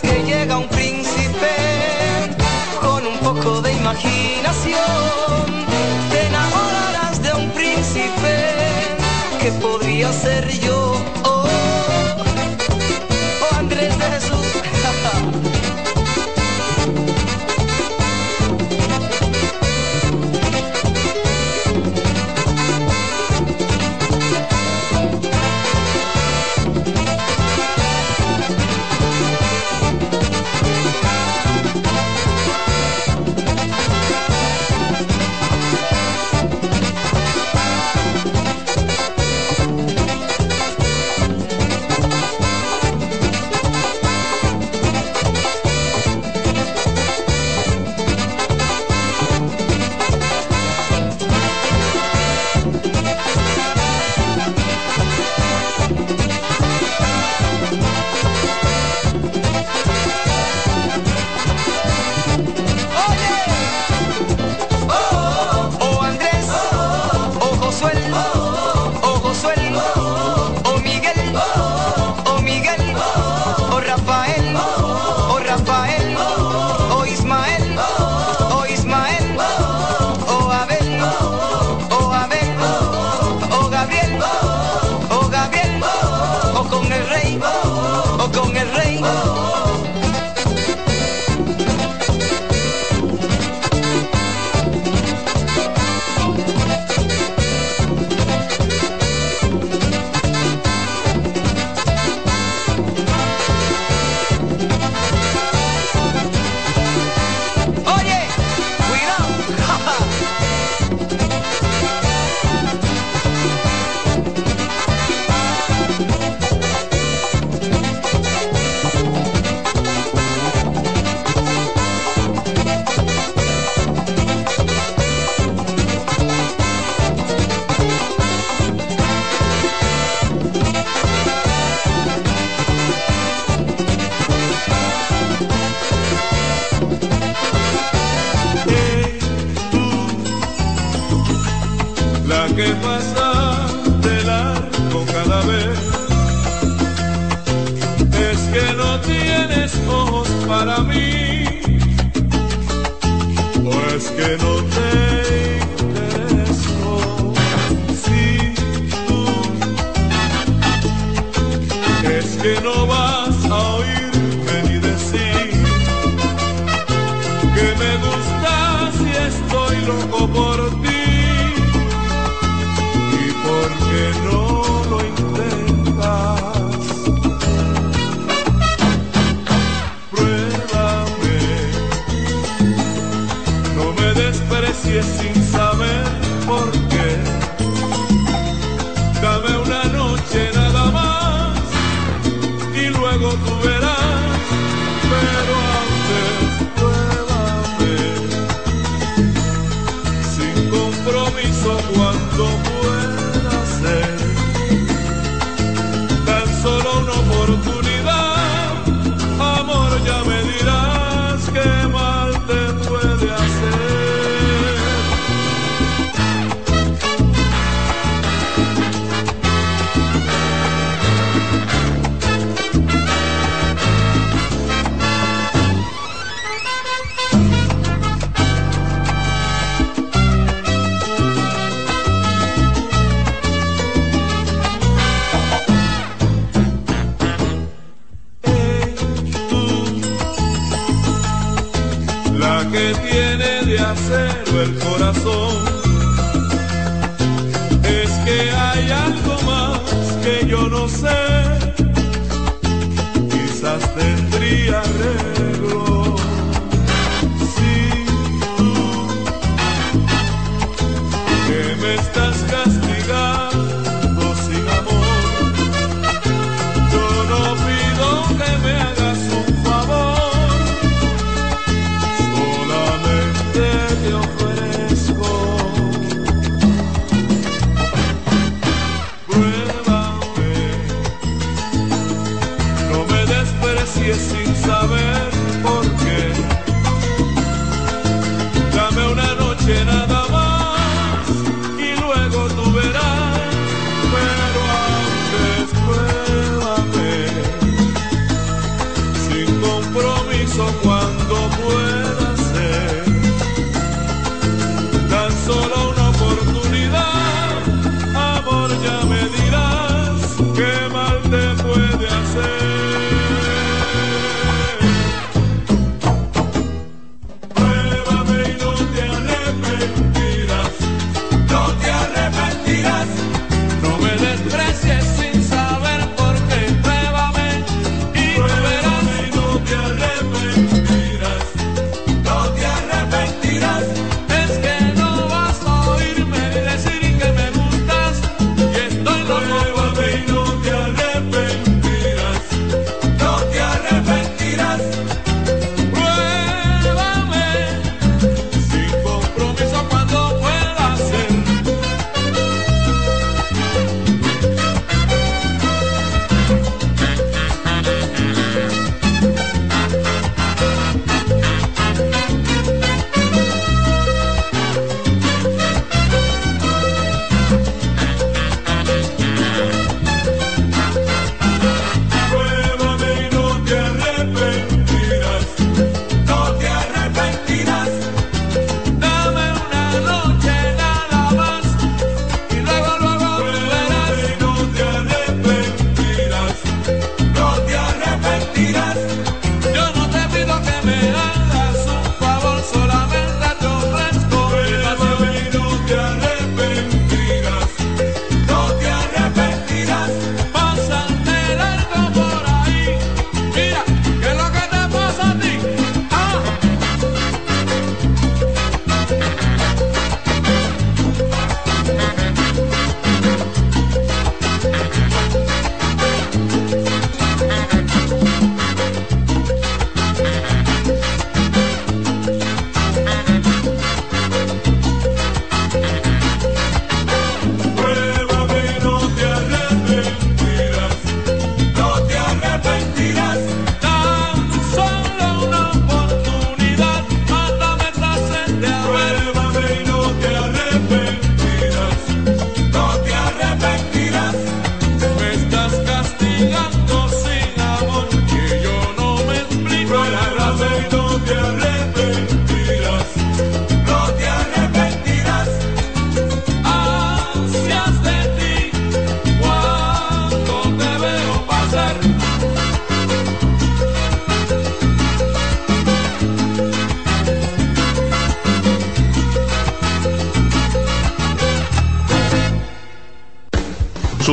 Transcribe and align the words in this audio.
que 0.00 0.22
llega 0.24 0.58
un 0.58 0.68
príncipe 0.68 1.52
con 2.80 3.06
un 3.06 3.18
poco 3.18 3.60
de 3.62 3.72
imaginación. 3.72 5.46
Te 6.10 6.26
enamorarás 6.26 7.22
de 7.22 7.32
un 7.34 7.50
príncipe 7.50 8.36
que 9.40 9.50
podría 9.52 10.12
ser 10.12 10.48
yo 10.60 11.25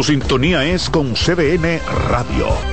Sintonía 0.04 0.66
es 0.66 0.90
con 0.90 1.14
CBN 1.14 1.80
Radio. 2.10 2.73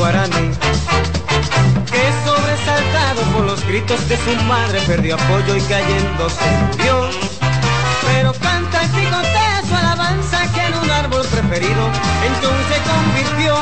Guaraní 0.00 0.48
que 1.92 2.04
sobresaltado 2.24 3.20
por 3.34 3.44
los 3.44 3.62
gritos 3.66 4.00
de 4.08 4.16
su 4.16 4.34
madre 4.44 4.80
perdió 4.86 5.14
apoyo 5.16 5.54
y 5.56 5.60
cayendo 5.72 6.30
se 6.30 6.48
murió. 6.68 7.10
Pero 8.06 8.32
canta 8.32 8.82
el 8.82 8.88
picotea 8.96 9.62
su 9.68 9.74
alabanza 9.74 10.38
que 10.54 10.62
en 10.68 10.74
un 10.82 10.90
árbol 10.90 11.26
preferido 11.26 11.84
entonces 12.30 12.78
convirtió. 12.92 13.54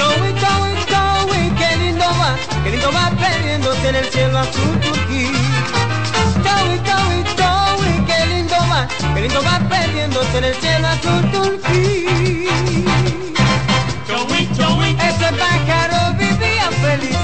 Towi, 0.00 0.30
towi, 0.44 0.72
towi, 0.92 1.42
qué 1.60 1.76
lindo 1.82 2.06
va, 2.20 2.30
qué 2.64 2.70
lindo 2.70 2.90
va 2.92 3.10
perdiéndose 3.24 3.88
en 3.90 3.94
el 3.94 4.06
cielo 4.06 4.38
azul 4.40 4.74
turquí. 4.80 5.26
Towi, 6.46 6.76
towi, 6.88 7.18
towi, 7.40 7.92
qué 8.08 8.26
lindo 8.26 8.56
va, 8.70 8.88
qué 9.14 9.20
lindo 9.20 9.40
va 9.44 9.56
perdiéndose 9.68 10.38
en 10.38 10.44
el 10.44 10.54
cielo 10.56 10.88
azul 10.88 11.22
turquí. 11.30 13.21
Ese 14.52 15.32
pájaro 15.32 16.14
vivía 16.18 16.68
feliz, 16.82 17.16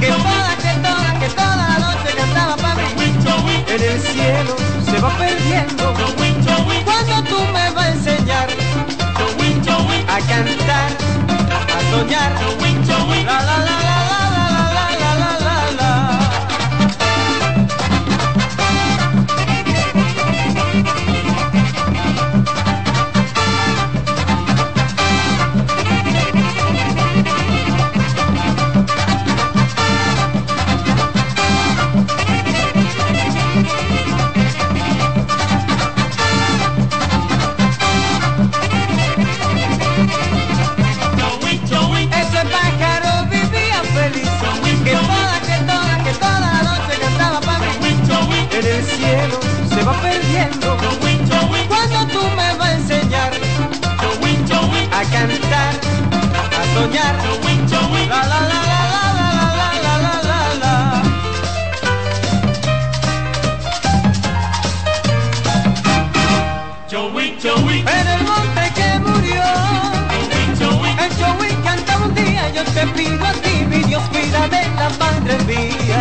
que 0.00 0.06
toda, 0.06 0.56
que 0.56 0.72
toda, 0.80 1.20
que 1.20 1.28
toda 1.28 1.56
la 1.56 1.78
noche 1.78 2.16
cantaba 2.16 2.56
para 2.56 2.74
mí. 2.74 3.64
En 3.68 3.82
el 3.82 4.00
cielo 4.00 4.56
se 4.86 4.98
va 4.98 5.10
perdiendo, 5.18 5.94
cuando 6.84 7.22
tú 7.24 7.38
me 7.52 7.70
vas 7.70 7.84
a 7.84 7.90
enseñar 7.90 8.48
a 10.08 10.20
cantar, 10.20 10.90
a 11.76 11.90
soñar. 11.90 12.30
Soñar. 56.80 57.14
La 58.08 58.20
la 58.30 58.40
la 58.50 58.60
la 58.70 59.04
la 59.16 59.30
la 59.56 59.68
la 59.84 59.94
la 60.04 60.14
la 60.28 60.40
la. 60.62 60.74
En 67.96 68.06
el 68.14 68.22
monte 68.30 68.64
que 68.78 68.88
murió, 69.06 69.46
el 71.04 71.12
Joey 71.18 71.54
cantaba 71.64 72.06
un 72.06 72.14
día, 72.14 72.42
yo 72.54 72.62
te 72.64 72.86
pido 72.94 73.24
a 73.26 73.32
ti, 73.44 73.54
mi 73.68 73.80
Dios, 73.84 74.02
cuida 74.10 74.48
de 74.48 74.62
la 74.78 74.88
madre 74.98 75.34
mía. 75.48 76.00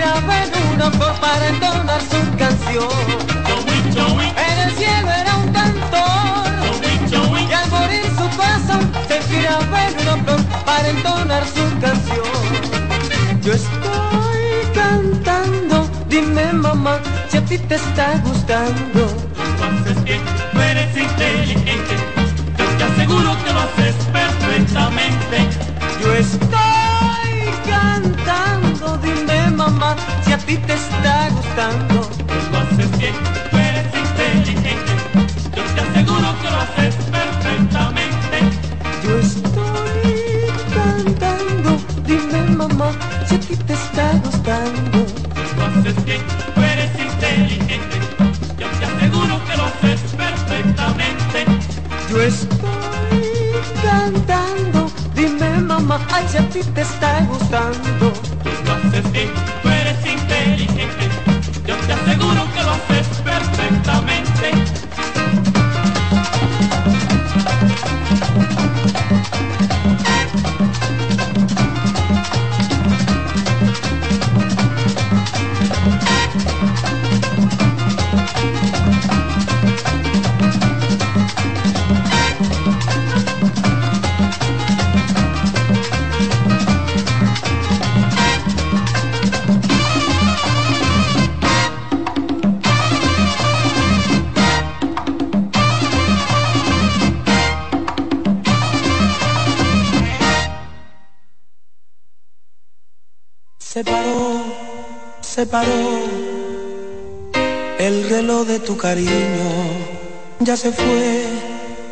Inspiraba 0.00 0.44
en 0.44 0.74
una 0.74 0.90
flor 0.90 1.12
para 1.20 1.48
entonar 1.48 2.00
su 2.00 2.36
canción. 2.38 2.88
En 4.36 4.58
el 4.58 4.70
cielo 4.76 5.10
era 5.10 5.36
un 5.36 5.52
cantor, 5.52 7.48
y 7.48 7.52
al 7.52 7.70
morir 7.70 8.04
su 8.16 8.36
corazón 8.36 8.90
se 9.08 9.16
inspiraba 9.16 9.88
en 9.88 9.94
una 10.00 10.24
flor 10.24 10.40
para 10.64 10.88
entonar 10.88 11.44
su 11.46 11.80
canción. 11.80 13.42
Yo 13.42 13.52
estoy 13.52 14.74
cantando, 14.74 15.88
dime 16.08 16.52
mamá 16.52 16.98
si 17.28 17.36
a 17.36 17.44
ti 17.44 17.58
te 17.58 17.74
está 17.74 18.16
gustando. 18.24 19.06
haces 19.62 20.02
bien, 20.04 20.20
eres 20.54 20.96
inteligente. 20.96 21.94
Te 22.56 22.84
aseguro 22.84 23.36
que 23.44 23.52
lo 23.52 23.60
haces 23.60 23.94
perfectamente. 24.12 25.48
Yo 26.02 26.14
estoy 26.14 26.49
ti 30.50 30.56
te 30.56 30.74
está 30.74 31.28
gustando. 31.30 32.10
Lo 32.50 32.58
haces 32.58 32.90
bien, 32.98 33.14
tú 33.50 33.56
eres 33.56 33.86
inteligente. 33.94 34.92
Yo 35.54 35.62
te 35.74 35.80
aseguro 35.80 36.28
que 36.40 36.50
lo 36.50 36.60
haces 36.64 36.94
perfectamente. 37.18 38.36
Yo 39.04 39.18
estoy 39.18 40.02
cantando, 40.74 41.70
dime 42.04 42.42
mamá 42.60 42.90
si 43.26 43.36
a 43.36 43.40
ti 43.40 43.56
te 43.58 43.74
está 43.74 44.06
gustando. 44.24 44.98
Lo 45.56 45.62
haces 45.66 46.04
bien, 46.04 46.22
tú 46.54 46.60
eres 46.62 46.92
inteligente. 46.98 47.96
Yo 48.58 48.66
te 48.78 48.84
aseguro 48.86 49.34
que 49.46 49.56
lo 49.56 49.64
haces 49.66 50.00
perfectamente. 50.24 51.38
Yo 52.08 52.20
estoy 52.22 53.62
cantando, 53.84 54.90
dime 55.14 55.60
mamá, 55.60 56.04
ay 56.12 56.24
si 56.28 56.38
a 56.38 56.48
ti 56.48 56.60
te 56.74 56.80
está 56.80 57.20
gustando. 57.28 57.89
El 107.78 108.08
reloj 108.08 108.46
de 108.46 108.60
tu 108.60 108.76
cariño. 108.76 109.50
Ya 110.40 110.56
se 110.56 110.70
fue 110.70 111.24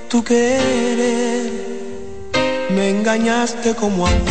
tu 0.08 0.22
querer. 0.22 1.50
Me 2.70 2.90
engañaste 2.90 3.74
como 3.74 4.06
a 4.06 4.10
un 4.10 4.24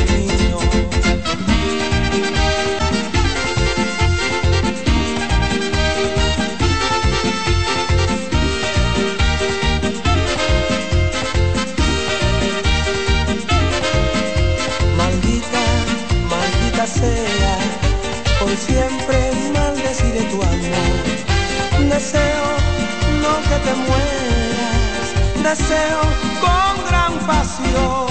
mueras, 23.87 25.07
deseo 25.43 26.01
con 26.41 26.85
gran 26.89 27.13
pasión 27.27 28.07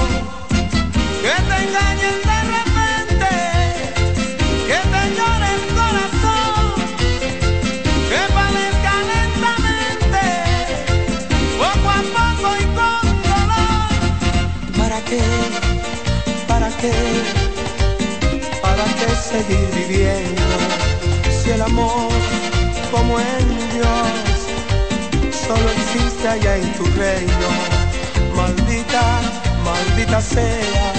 que 1.22 1.34
te 1.48 1.56
engañen 1.64 2.18
de 2.30 2.38
repente, 2.54 3.32
que 4.68 4.80
te 4.92 5.02
llore 5.16 5.48
el 5.58 5.64
corazón, 5.80 6.74
que 8.10 8.20
padezca 8.38 8.92
lentamente, 9.12 10.24
poco 11.58 11.88
a 11.90 12.02
poco 12.16 12.48
y 12.62 12.64
con 12.78 13.04
dolor. 13.30 13.90
¿Para 14.78 14.98
qué? 15.08 15.22
¿Para 16.46 16.68
qué? 16.80 16.94
¿Para 18.62 18.84
qué 18.98 19.08
seguir 19.30 19.68
viviendo 19.74 20.56
si 21.42 21.50
el 21.50 21.62
amor 21.62 22.08
como 22.90 23.18
él 23.18 23.55
gloria 26.26 26.32
allá 26.32 26.56
en 26.56 26.72
tu 26.74 26.84
reino. 26.96 27.48
Maldita, 28.34 29.02
maldita 29.64 30.20
sea, 30.20 30.92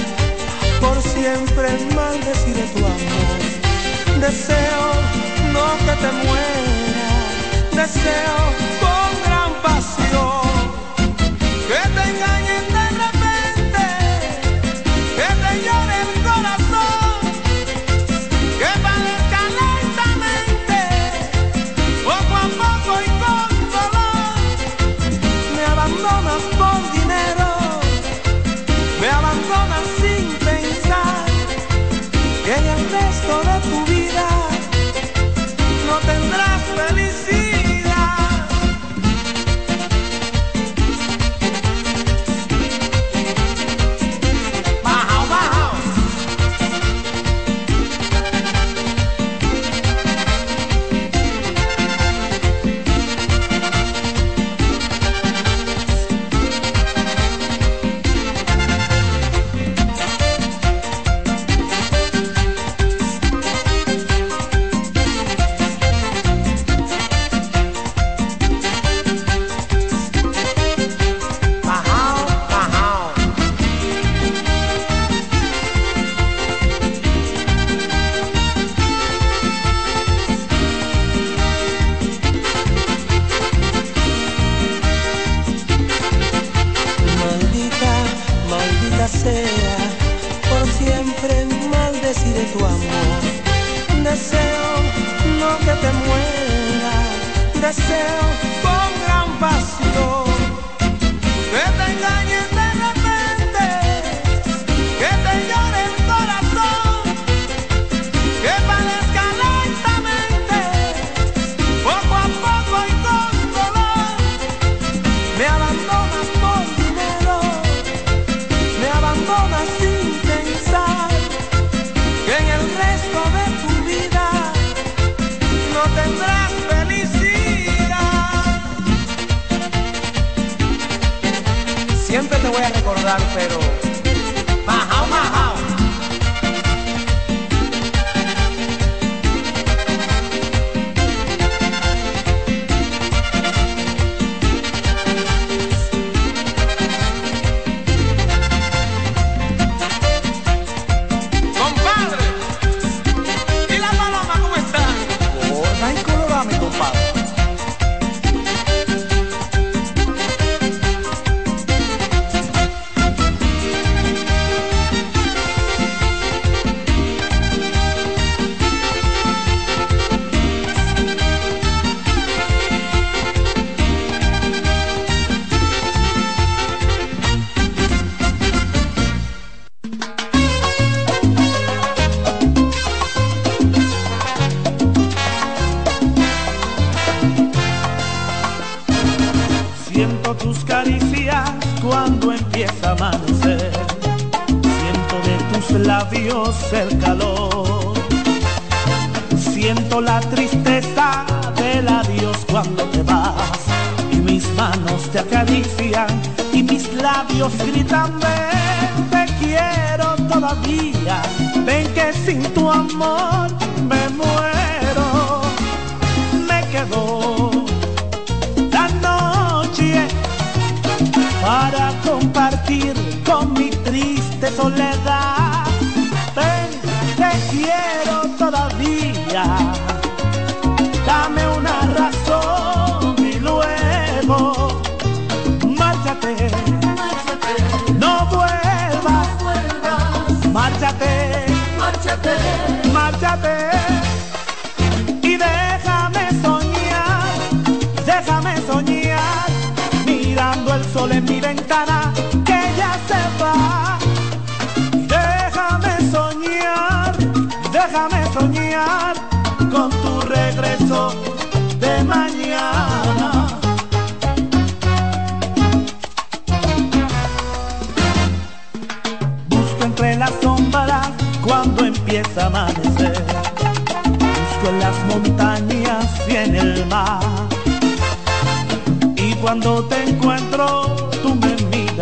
por 0.80 1.02
siempre 1.02 1.68
maldeciré 1.96 2.64
tu 2.74 2.86
amor. 2.86 4.20
Deseo 4.20 4.86
no 5.54 5.66
que 5.86 5.94
te 6.02 6.12
muera, 6.26 7.10
deseo 7.74 8.38
con 8.82 9.10
gran 9.26 9.54
pasión. 9.62 10.47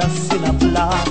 sin 0.03 0.45
hablar 0.45 1.03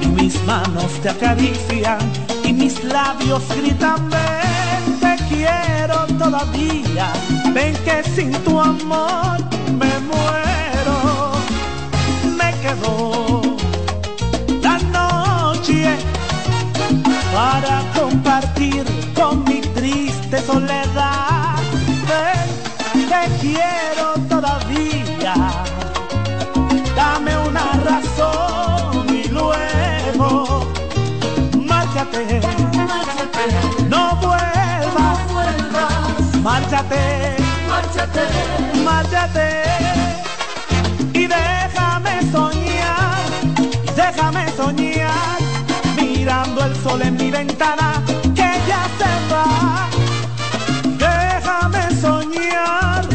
y 0.00 0.06
mis 0.06 0.42
manos 0.44 0.90
te 1.02 1.10
acarician 1.10 1.98
y 2.44 2.52
mis 2.52 2.82
labios 2.84 3.42
gritan 3.56 4.08
ven 4.08 5.00
te 5.00 5.16
quiero 5.28 6.06
todavía 6.18 7.12
ven 7.52 7.76
que 7.84 8.02
sin 8.14 8.32
tu 8.44 8.58
amor 8.58 9.38
me 9.78 9.92
muero 10.10 11.32
me 12.38 12.50
quedo 12.62 13.42
la 14.62 14.78
noche 14.78 15.96
para 17.34 17.82
compartir 17.94 18.84
con 19.14 19.44
mi 19.44 19.60
triste 19.60 20.40
soledad. 20.40 21.56
Ven 22.08 23.08
te 23.08 23.71
no 33.88 34.16
vuelvas, 34.16 35.32
vuelvas. 35.32 36.36
Márchate, 36.42 37.36
márchate, 37.68 38.22
márchate. 38.84 39.62
Y 41.12 41.26
déjame 41.26 42.30
soñar, 42.30 43.22
déjame 43.96 44.50
soñar, 44.56 45.38
mirando 45.96 46.64
el 46.64 46.76
sol 46.76 47.02
en 47.02 47.16
mi 47.16 47.30
ventana 47.30 48.02
que 48.34 48.50
ya 48.68 48.82
se 48.98 49.10
va. 49.32 49.88
Déjame 50.98 52.00
soñar, 52.00 53.08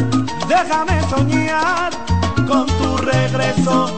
déjame 0.48 1.00
soñar 1.08 1.90
con 2.46 2.66
tu 2.66 2.96
regreso. 2.98 3.97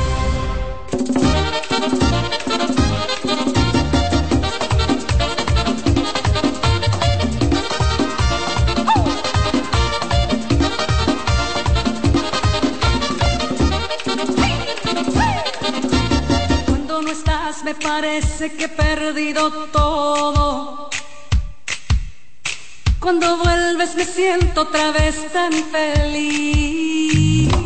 parece 18.41 18.57
que 18.57 18.65
he 18.65 18.69
perdido 18.69 19.51
todo. 19.71 20.89
Cuando 22.99 23.37
vuelves 23.37 23.95
me 23.95 24.05
siento 24.05 24.61
otra 24.61 24.91
vez 24.91 25.31
tan 25.31 25.53
feliz. 25.53 27.60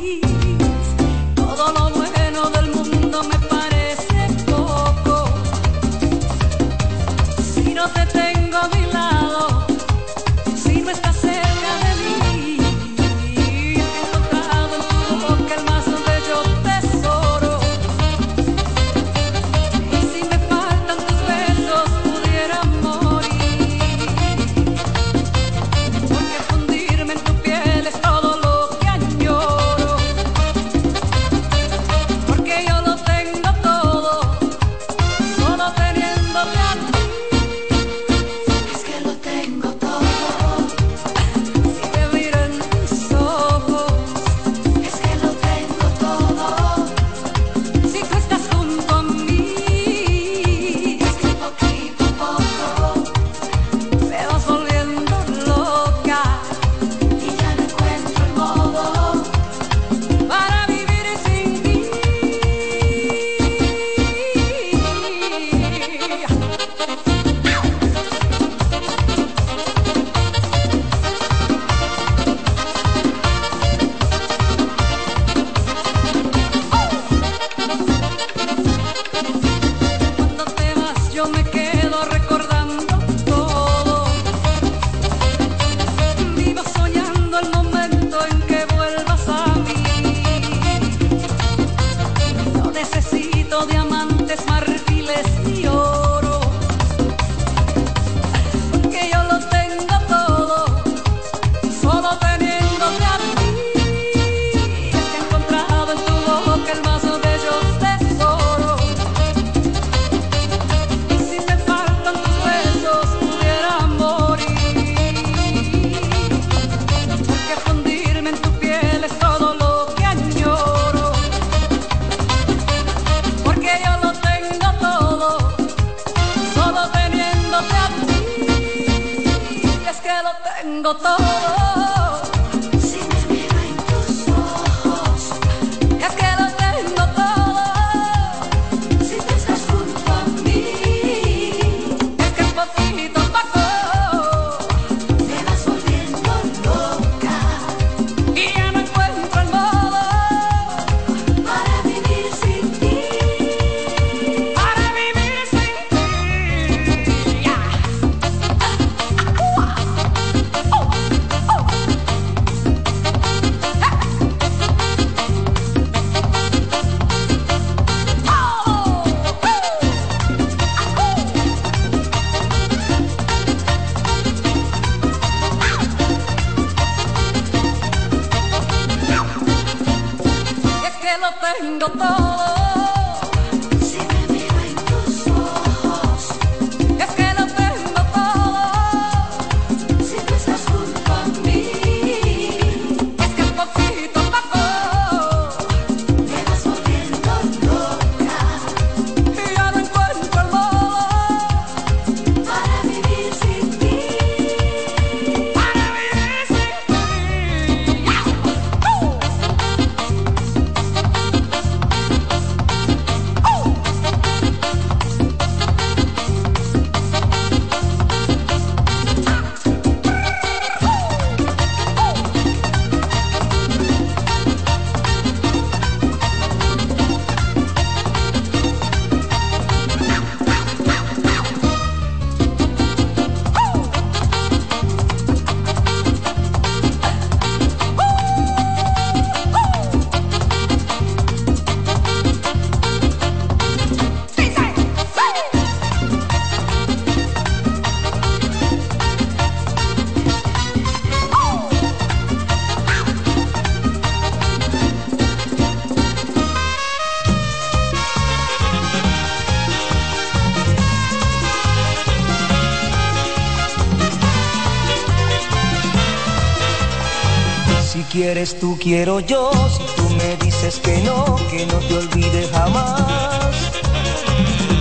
Tú 268.66 268.80
quiero 268.82 269.20
yo, 269.20 269.52
si 269.70 269.84
tú 269.96 270.10
me 270.16 270.36
dices 270.38 270.80
que 270.80 270.98
no, 271.04 271.36
que 271.52 271.68
no 271.68 271.78
te 271.88 271.98
olvide 271.98 272.48
jamás. 272.52 273.54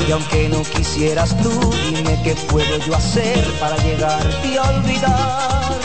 Y 0.09 0.11
aunque 0.11 0.49
no 0.49 0.63
quisieras 0.63 1.37
tú, 1.43 1.51
dime 1.85 2.19
qué 2.25 2.35
puedo 2.49 2.79
yo 2.79 2.97
hacer 2.97 3.45
para 3.61 3.77
llegarte 3.85 4.59
a 4.59 4.63
olvidar. 4.71 5.79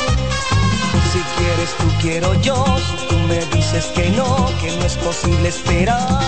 Si 1.11 1.19
quieres 1.37 1.71
tú 1.77 1.87
quiero 2.01 2.33
yo, 2.41 2.63
si 2.87 3.07
tú 3.09 3.17
me 3.27 3.39
dices 3.57 3.85
que 3.87 4.09
no, 4.11 4.49
que 4.61 4.71
no 4.77 4.85
es 4.85 4.95
posible 4.95 5.49
esperar. 5.49 6.21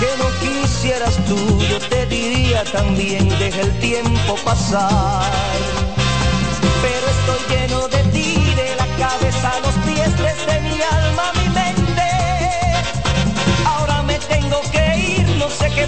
Que 0.00 0.10
no 0.20 0.28
quisieras 0.42 1.16
tú, 1.24 1.38
yo 1.70 1.78
te 1.88 2.04
diría 2.04 2.64
también, 2.64 3.30
deja 3.38 3.62
el 3.62 3.72
tiempo 3.78 4.36
pasar. 4.44 5.75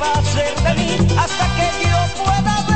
Va 0.00 0.12
a 0.12 0.22
ser 0.22 0.54
de 0.62 0.74
mí 0.74 0.96
hasta 1.16 1.46
que 1.56 1.88
yo 1.88 2.24
pueda 2.24 2.67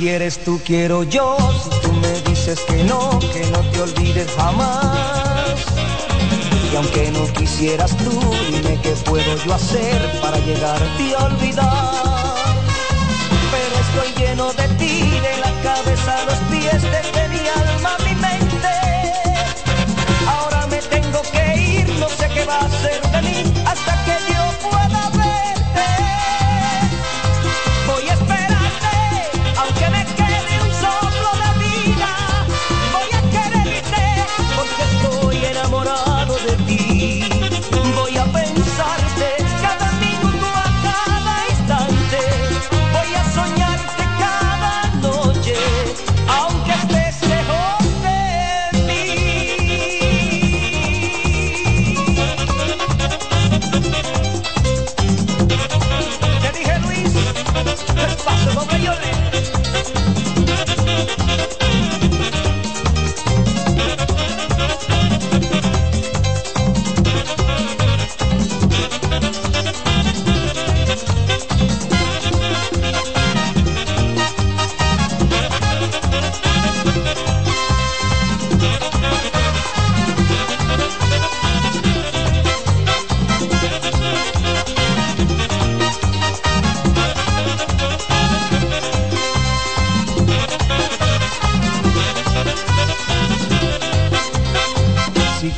quieres 0.00 0.42
tú 0.42 0.58
quiero 0.64 1.02
yo, 1.02 1.36
si 1.62 1.68
tú 1.82 1.92
me 1.92 2.22
dices 2.22 2.58
que 2.60 2.82
no, 2.84 3.18
que 3.18 3.44
no 3.50 3.60
te 3.70 3.82
olvides 3.82 4.30
jamás. 4.34 5.58
Y 6.72 6.76
aunque 6.76 7.10
no 7.10 7.26
quisieras 7.34 7.94
tú, 7.98 8.10
dime 8.50 8.80
qué 8.82 8.92
puedo 9.04 9.36
yo 9.44 9.52
hacer 9.52 10.00
para 10.22 10.38
llegarte 10.38 11.14
a 11.14 11.24
olvidar. 11.24 12.40
Pero 13.52 13.74
estoy 13.84 14.24
lleno 14.24 14.52
de 14.54 14.69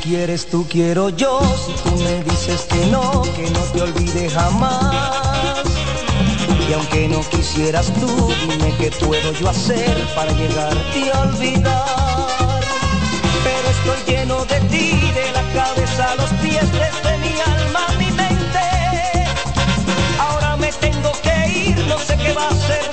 quieres 0.03 0.45
tú 0.47 0.67
quiero 0.69 1.09
yo, 1.09 1.39
si 1.65 1.71
tú 1.81 1.95
me 2.03 2.23
dices 2.23 2.67
que 2.69 2.85
no, 2.87 3.21
que 3.35 3.49
no 3.49 3.59
te 3.71 3.81
olvide 3.81 4.29
jamás. 4.29 5.63
Y 6.69 6.73
aunque 6.73 7.07
no 7.07 7.21
quisieras 7.29 7.91
tú, 7.93 8.33
dime 8.41 8.73
qué 8.77 8.91
puedo 8.91 9.31
yo 9.33 9.49
hacer 9.49 9.95
para 10.15 10.31
llegarte 10.33 11.11
a 11.11 11.21
olvidar. 11.21 11.85
Pero 13.43 13.69
estoy 13.69 14.13
lleno 14.13 14.45
de 14.45 14.59
ti, 14.71 14.91
de 14.91 15.31
la 15.31 15.43
cabeza 15.53 16.15
los 16.15 16.29
pies, 16.41 16.69
desde 16.71 17.17
mi 17.19 17.33
alma 17.39 17.87
mi 17.97 18.11
mente. 18.11 18.59
Ahora 20.19 20.57
me 20.57 20.71
tengo 20.73 21.11
que 21.21 21.69
ir, 21.69 21.77
no 21.87 21.97
sé 21.99 22.17
qué 22.17 22.33
va 22.33 22.47
a 22.47 22.55
ser 22.55 22.92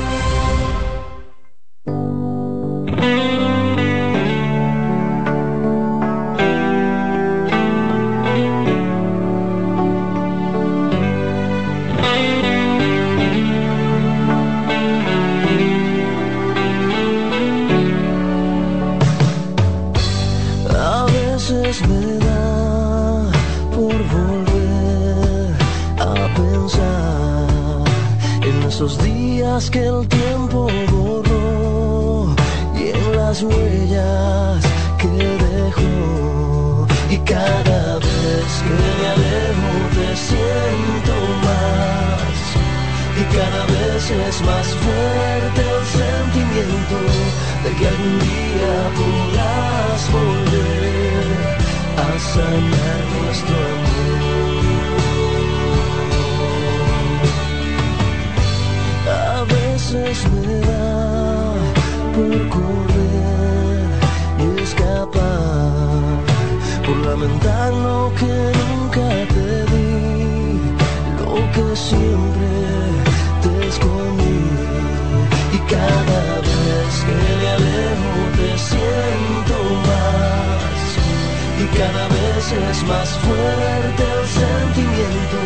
Cada 81.81 82.07
vez 82.09 82.51
es 82.51 82.83
más 82.83 83.09
fuerte 83.25 84.03
el 84.19 84.27
sentimiento 84.27 85.39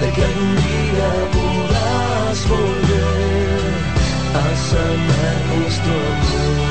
de 0.00 0.10
que 0.14 0.24
algún 0.24 0.56
día 0.70 1.08
podrás 1.36 2.48
volver 2.48 3.74
a 4.42 4.56
sanar 4.70 5.58
nuestro 5.58 5.92
amor. 5.92 6.65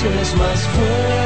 Cada 0.00 0.10
vez 0.10 0.28
es 0.28 0.34
más 0.36 0.68
fuerte 0.68 1.17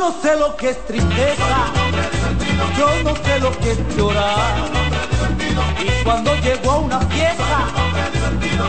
no 0.00 0.10
sé 0.22 0.34
lo 0.34 0.56
que 0.56 0.70
es 0.70 0.86
tristeza, 0.86 1.58
yo 2.78 2.88
no 3.04 3.14
sé 3.16 3.38
lo 3.38 3.50
que 3.58 3.72
es 3.72 3.96
llorar. 3.96 4.54
Y 5.78 6.04
cuando 6.04 6.34
llego 6.36 6.70
a 6.70 6.78
una 6.78 7.00
fiesta, 7.00 7.58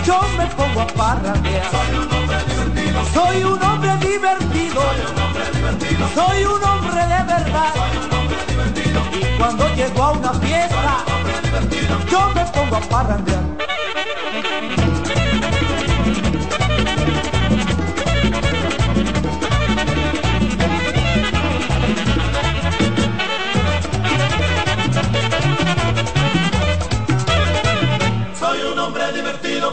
yo 0.05 0.19
me 0.38 0.45
pongo 0.47 0.82
a 0.82 0.88
parrandear. 0.88 1.71
Soy 3.13 3.43
un 3.43 3.63
hombre 3.63 3.95
divertido, 4.09 4.82
soy 6.13 6.43
un 6.43 6.63
hombre 6.63 7.01
de 7.13 7.23
verdad. 7.34 7.73
Y 9.13 9.38
cuando 9.38 9.73
llego 9.73 10.03
a 10.03 10.11
una 10.11 10.34
fiesta, 10.34 10.97
yo 12.11 12.29
me 12.36 12.45
pongo 12.47 12.75
a 12.75 12.82
parrandear. 12.82 13.51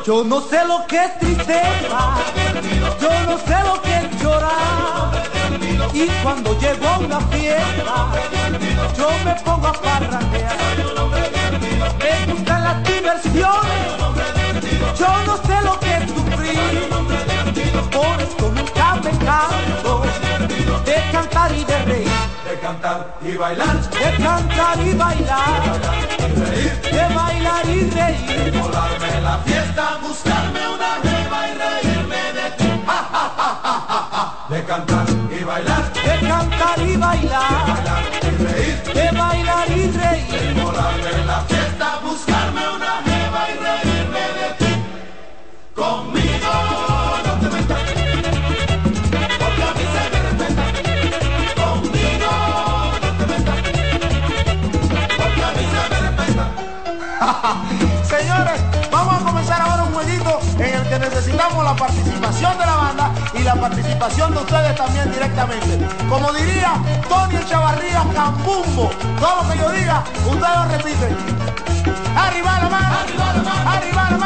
Yo 0.09 0.24
no 0.24 0.40
sé 0.40 0.64
lo 0.64 0.86
que 0.86 1.04
es 1.04 1.18
tristeza, 1.18 2.16
yo 2.98 3.11
no 3.26 3.36
sé 3.36 3.56
lo 3.62 3.82
que 3.82 3.94
es 3.94 4.22
llorar. 4.22 5.22
Y 5.92 6.06
cuando 6.22 6.59
llego 6.59 6.88
a 6.88 6.98
una 6.98 7.20
fiesta, 7.20 8.09
yo 8.96 9.11
me 9.26 9.34
pongo 9.44 9.66
a 9.66 9.72
parrandear. 9.74 10.56
Me 11.98 12.32
gustan 12.32 12.47
cantar 22.69 23.16
y 23.23 23.35
bailar, 23.37 23.81
De 23.91 24.23
cantar 24.23 24.79
y 24.87 24.93
bailar, 24.93 25.81
de 26.83 27.14
bailar 27.14 27.66
y 27.66 27.91
reír. 27.91 28.61
volarme 28.61 29.21
la 29.23 29.39
fiesta, 29.39 29.85
buscarme 30.03 30.61
una 30.77 30.93
jeva 31.03 31.39
y 31.49 31.53
reírme 31.62 32.23
de 32.39 32.47
ti. 32.59 32.71
Ja, 32.87 33.01
ja, 33.12 33.27
ja. 34.12 34.55
De 34.55 34.64
cantar 34.64 35.07
y 35.41 35.45
bailar, 35.45 35.93
De 35.95 36.29
cantar 36.29 36.79
y 36.83 36.97
bailar, 36.97 37.66
bailar 37.69 38.05
y 38.23 38.45
reír. 38.45 38.83
de 38.99 39.19
bailar 39.19 39.69
y 39.71 39.91
reír. 40.01 40.62
Volarme 40.62 41.12
la 41.27 41.41
fiesta, 41.49 41.68
la 63.49 63.55
participación 63.55 64.34
de 64.34 64.40
ustedes 64.40 64.76
también 64.76 65.11
directamente. 65.11 65.78
Como 66.11 66.30
diría 66.34 66.74
Tony 67.09 67.42
Chavarría 67.49 68.05
Campumbo, 68.14 68.90
todo 69.18 69.42
lo 69.42 69.51
que 69.51 69.59
yo 69.59 69.70
diga, 69.70 70.05
ustedes 70.26 70.57
lo 70.57 70.64
repiten. 70.76 71.16
Arriba 72.14 72.59
la 72.61 72.68
mano, 72.68 72.96
arriba 73.66 74.18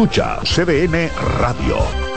Escucha 0.00 0.40
CDN 0.44 1.10
Radio. 1.40 2.09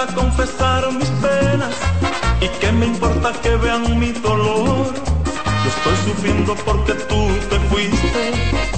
Me 0.00 0.06
importa 0.06 0.14
confesar 0.14 0.92
mis 0.92 1.08
penas, 1.20 1.74
y 2.40 2.48
que 2.58 2.72
me 2.72 2.86
importa 2.86 3.32
que 3.42 3.56
vean 3.56 3.98
mi 3.98 4.12
dolor. 4.12 4.86
Yo 4.94 5.68
estoy 5.68 5.96
sufriendo 6.06 6.54
porque 6.64 6.94
tú 6.94 7.28
te 7.50 7.58
fuiste, 7.68 8.32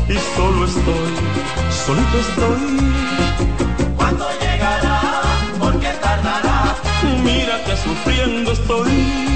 y 0.08 0.18
solo 0.36 0.64
estoy, 0.64 1.12
solito 1.86 2.18
estoy. 2.18 3.94
¿Cuándo 3.96 4.26
llegará? 4.40 5.00
¿Por 5.60 5.78
qué 5.78 5.92
tardará? 6.00 6.74
Mira 7.22 7.62
que 7.64 7.76
sufriendo 7.76 8.52
estoy. 8.52 9.31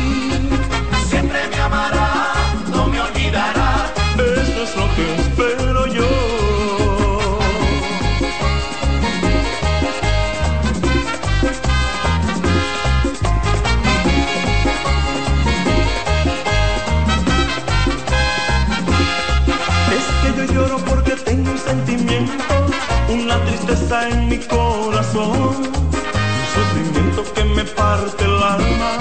está 23.73 24.09
en 24.09 24.29
mi 24.29 24.39
corazón. 24.39 25.57
Un 25.57 26.47
sentimiento 26.55 27.25
que 27.35 27.45
me 27.45 27.65
parte 27.65 28.25
el 28.25 28.43
alma 28.43 28.93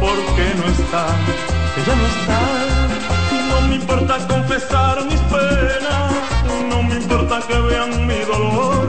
porque 0.00 0.44
no 0.58 0.66
está, 0.76 1.06
ella 1.78 1.94
no 2.00 2.06
está. 2.14 2.40
No 3.50 3.68
me 3.68 3.76
importa 3.76 4.18
confesar 4.26 5.04
mis 5.04 5.20
penas, 5.20 6.12
no 6.68 6.82
me 6.82 6.96
importa 6.96 7.40
que 7.46 7.58
vean 7.58 8.06
mi 8.06 8.20
dolor. 8.20 8.88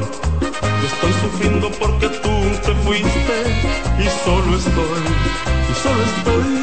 Estoy 0.85 1.13
sufriendo 1.21 1.69
porque 1.79 2.09
tú 2.09 2.33
te 2.65 2.73
fuiste 2.83 3.35
y 3.99 4.07
solo 4.25 4.57
estoy, 4.57 5.03
y 5.69 5.73
solo 5.83 6.03
estoy. 6.03 6.62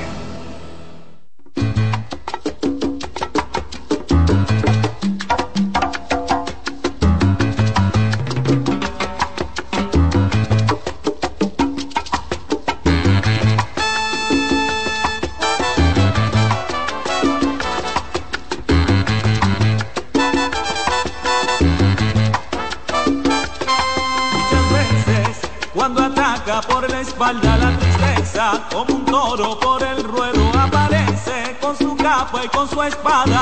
espada. 32.83 33.40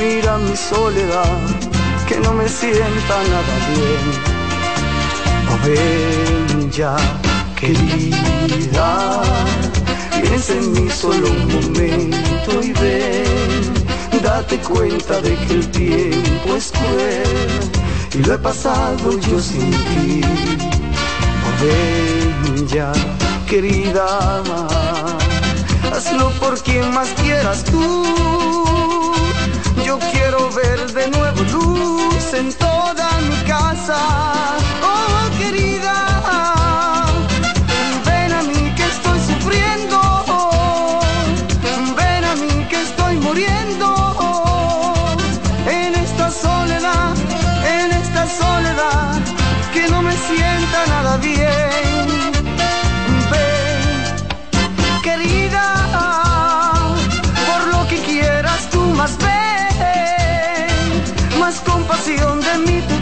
Mira 0.00 0.38
mi 0.38 0.56
soledad, 0.56 1.38
que 2.08 2.18
no 2.20 2.32
me 2.32 2.48
sienta 2.48 3.16
nada 3.28 3.56
bien. 3.68 4.32
Oh 5.52 6.70
ya, 6.70 6.96
querida, 7.60 9.22
piensa 10.22 10.54
en 10.54 10.72
mí 10.72 10.90
solo 10.90 11.28
un 11.28 11.46
momento 11.52 12.62
y 12.62 12.72
ven, 12.72 13.74
date 14.22 14.58
cuenta 14.58 15.20
de 15.20 15.36
que 15.36 15.52
el 15.54 15.70
tiempo 15.70 16.56
es 16.56 16.72
cruel 16.72 17.70
y 18.14 18.18
lo 18.18 18.34
he 18.34 18.38
pasado 18.38 19.18
yo 19.18 19.38
sin 19.40 19.70
ti. 19.70 20.22
Oh 21.44 21.54
ven 21.62 22.66
ya, 22.66 22.92
querida, 23.46 24.42
hazlo 25.94 26.30
por 26.40 26.58
quien 26.62 26.94
más 26.94 27.08
quieras 27.22 27.62
tú. 27.64 28.71
Yo 29.92 29.98
quiero 30.10 30.50
ver 30.52 30.90
de 30.94 31.10
nuevo 31.10 31.42
luz 31.52 32.32
en 32.32 32.50
toda 32.54 33.08
mi 33.28 33.36
casa. 33.46 33.98
Oh, 34.82 35.38
querida, 35.38 35.94
ven 38.06 38.32
a 38.32 38.42
mí 38.42 38.72
que 38.74 38.84
estoy 38.84 39.20
sufriendo. 39.20 39.98
Ven 41.94 42.24
a 42.24 42.34
mí 42.36 42.66
que 42.70 42.80
estoy 42.80 43.16
muriendo. 43.16 43.86
En 45.66 45.94
esta 45.94 46.30
soledad, 46.30 47.14
en 47.76 47.92
esta 47.92 48.26
soledad, 48.26 49.20
que 49.74 49.88
no 49.90 50.00
me 50.00 50.16
sienta 50.16 50.86
nada 50.86 51.18
bien. 51.18 51.91
De 62.04 62.58
mí 62.66 62.82
tú. 62.88 62.94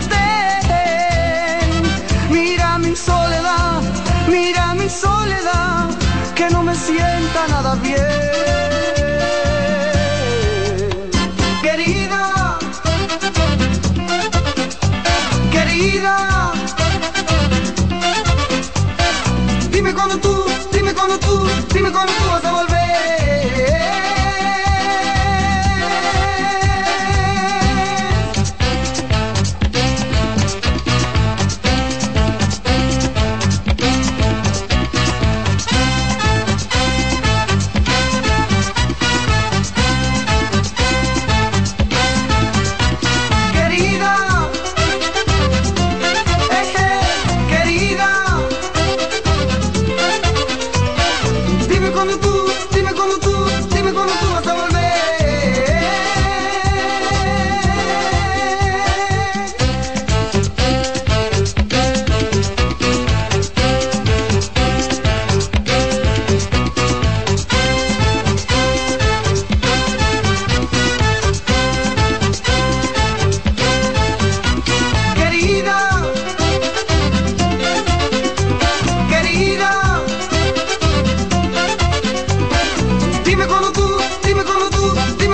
Mira 2.30 2.78
mi 2.78 2.94
soledad, 2.94 3.80
mira 4.28 4.74
mi 4.74 4.90
soledad, 4.90 5.88
que 6.34 6.50
no 6.50 6.62
me 6.62 6.74
sienta 6.74 7.48
nada 7.48 7.76
bien. 7.76 8.59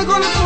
Tú, 0.06 0.45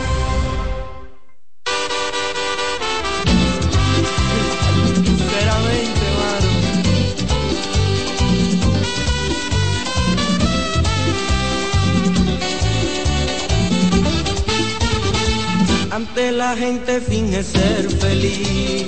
Este 16.91 17.05
te 17.05 17.11
finge 17.11 17.43
ser 17.43 17.89
feliz. 17.99 18.85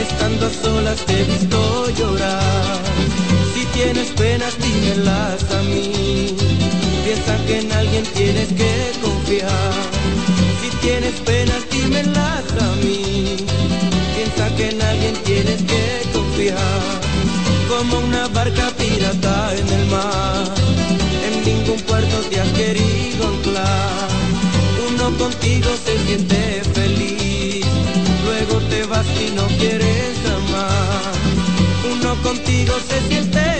Estando 0.00 0.46
a 0.46 0.50
solas 0.50 0.98
te 1.04 1.20
he 1.20 1.24
visto 1.24 1.90
llorar. 1.98 2.80
Si 3.54 3.64
tienes 3.76 4.10
penas, 4.10 4.54
dímelas 4.58 5.42
a 5.50 5.62
mí. 5.62 6.36
Piensa 7.04 7.36
que 7.46 7.58
en 7.58 7.72
alguien 7.72 8.04
tienes 8.14 8.48
que 8.52 8.92
confiar. 9.02 9.72
Si 10.60 10.68
tienes 10.86 11.14
penas, 11.30 11.68
dímelas 11.70 12.44
a 12.60 12.68
mí. 12.84 13.36
Piensa 14.14 14.56
que 14.56 14.68
en 14.68 14.82
alguien 14.82 15.14
tienes 15.24 15.62
que 15.62 15.84
confiar. 16.12 16.82
Como 17.68 17.98
una 17.98 18.28
barca 18.28 18.70
pirata 18.78 19.54
en 19.56 19.68
el 19.68 19.86
mar. 19.86 20.44
En 21.26 21.44
ningún 21.44 21.80
puerto 21.80 22.16
te 22.30 22.40
has 22.40 22.52
querido 22.52 23.26
anclar. 23.26 24.08
Uno 24.88 25.18
contigo 25.18 25.70
se 25.84 25.98
siente 26.06 26.62
feliz 26.74 27.13
te 28.68 28.84
vas 28.84 29.06
y 29.20 29.30
no 29.34 29.46
quieres 29.58 30.18
amar. 30.26 31.12
Uno 31.92 32.14
contigo 32.22 32.74
se 32.88 33.00
siente 33.08 33.53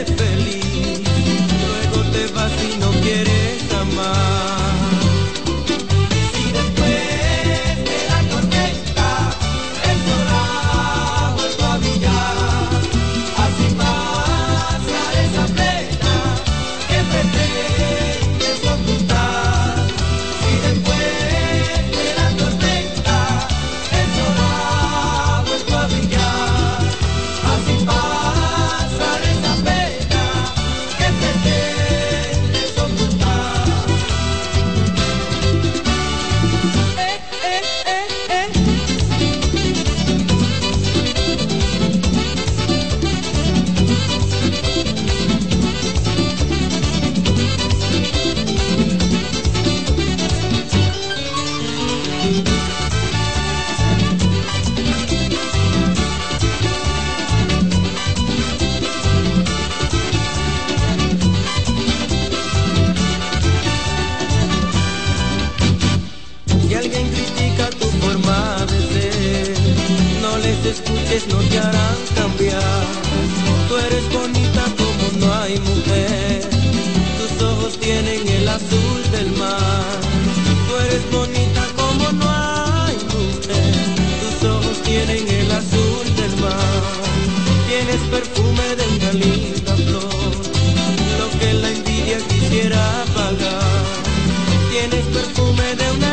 de 95.77 95.91
una 95.91 96.04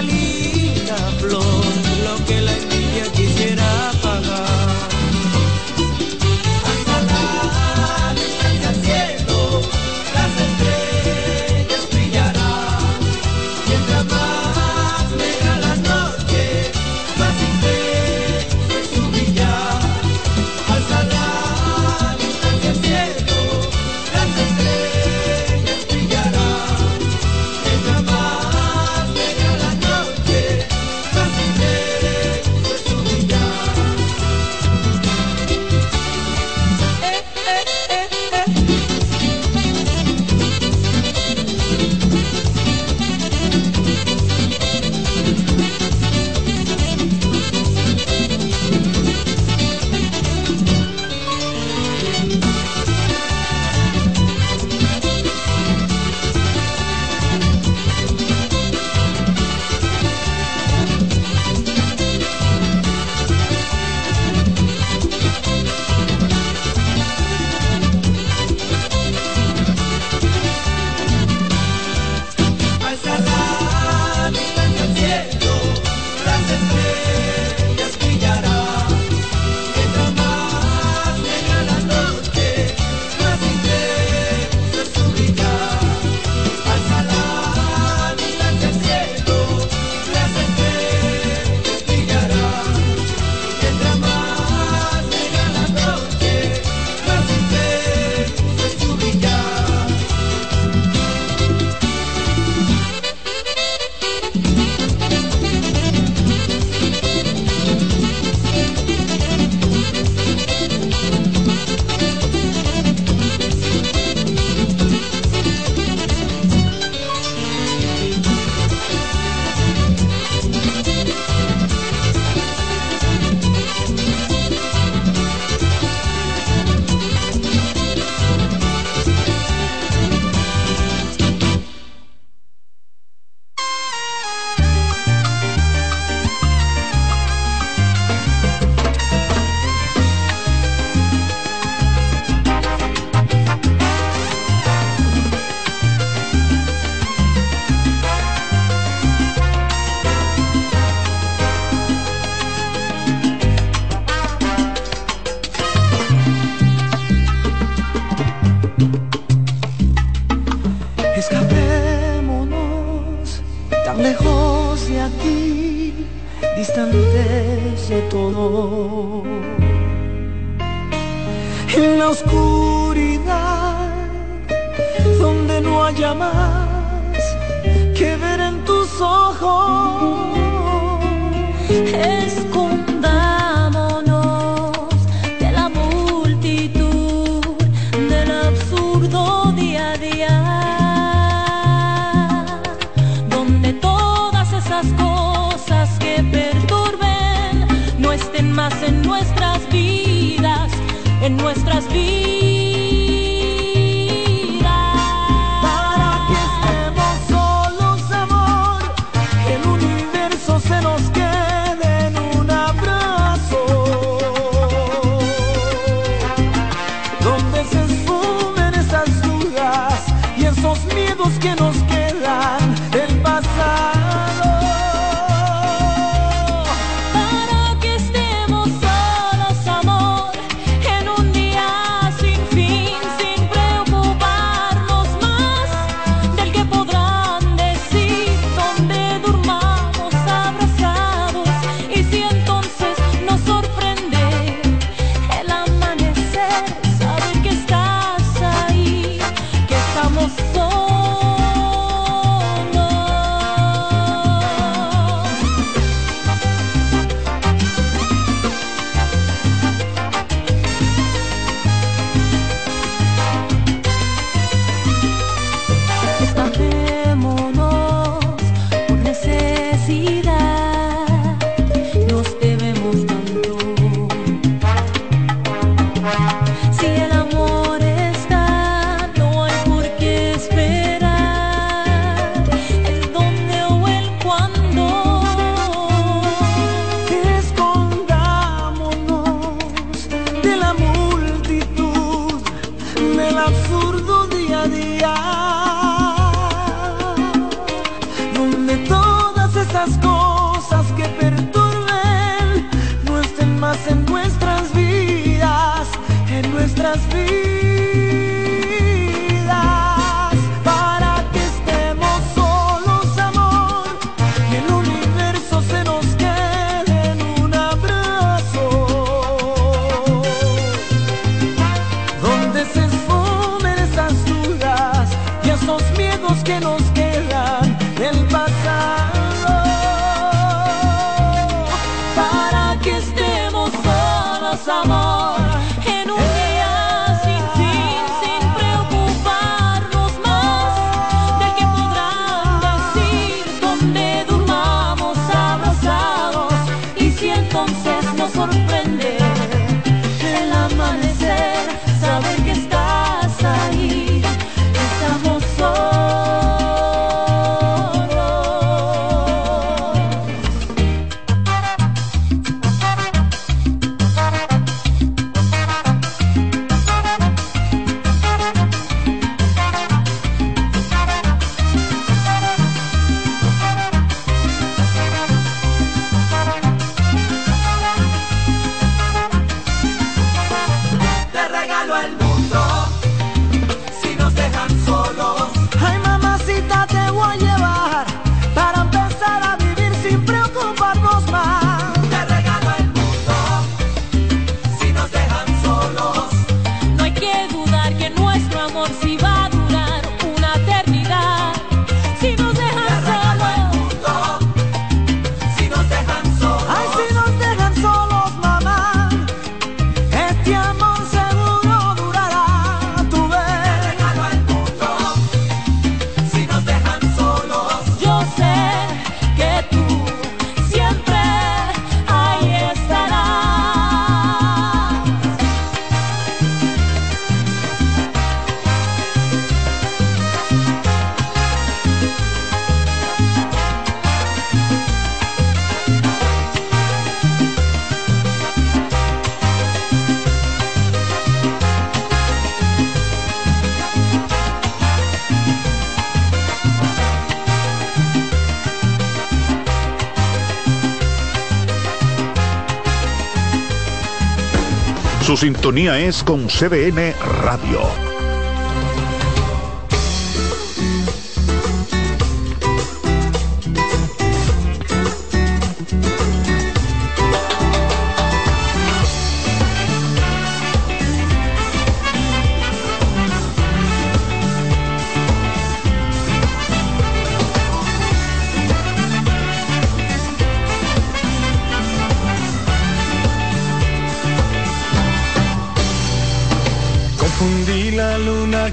sintonía 455.41 455.97
es 455.97 456.23
con 456.23 456.45
CBN 456.45 457.15
Radio. 457.41 458.10